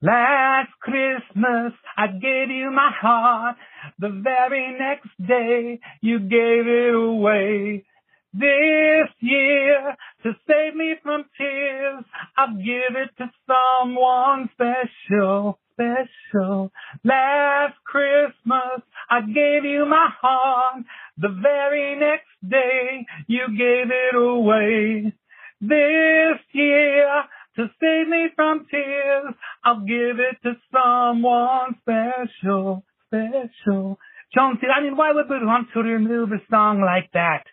Last 0.02 0.72
Christmas 0.82 1.74
I 1.96 2.08
gave 2.08 2.50
you 2.50 2.72
my 2.72 2.92
heart. 2.92 3.56
The 4.00 4.10
very 4.10 4.78
next 4.78 5.10
day 5.26 5.80
you 6.02 6.20
gave 6.20 6.68
it 6.68 6.94
away. 6.94 7.86
This 8.34 9.10
year 9.20 9.96
to 10.24 10.32
save 10.48 10.76
me 10.76 10.96
from 11.04 11.24
tears, 11.38 12.04
I'll 12.36 12.56
give 12.56 12.96
it 12.96 13.12
to 13.20 13.32
someone 13.48 14.50
special, 14.54 15.60
special. 15.74 16.72
Last 17.04 17.76
Christmas 17.86 18.82
I 19.10 19.22
gave 19.22 19.66
you 19.66 19.86
my 19.86 20.10
heart. 20.22 20.84
The 21.18 21.30
very 21.42 22.00
next 22.00 22.34
day 22.48 23.06
you 23.28 23.48
gave 23.58 23.92
it 23.92 24.16
away. 24.16 25.14
This 25.62 26.40
year 26.52 27.24
to 27.56 27.68
save 27.80 28.08
me 28.08 28.28
from 28.36 28.66
tears. 28.70 29.34
I'll 29.64 29.82
give 29.82 30.20
it 30.20 30.38
to 30.44 30.54
someone 30.72 31.76
special, 31.82 32.84
special. 33.08 34.00
Jonesy, 34.34 34.66
I 34.76 34.82
mean, 34.82 34.98
why 34.98 35.12
would 35.12 35.30
we 35.30 35.46
want 35.46 35.68
to 35.74 35.82
remove 35.82 36.32
a 36.32 36.42
song 36.50 36.82
like 36.82 37.12
that? 37.14 37.44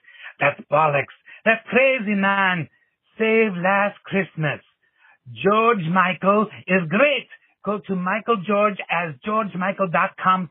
That's 0.41 0.61
bollocks. 0.73 1.13
That's 1.45 1.61
crazy, 1.69 2.15
man. 2.15 2.69
Save 3.19 3.53
Last 3.63 3.99
Christmas. 4.05 4.61
George 5.31 5.85
Michael 5.93 6.47
is 6.67 6.89
great. 6.89 7.29
Go 7.65 7.79
to 7.89 7.97
Michael 7.97 8.43
George 8.47 8.79
as 8.91 9.15
georgemichael.com 9.27 10.51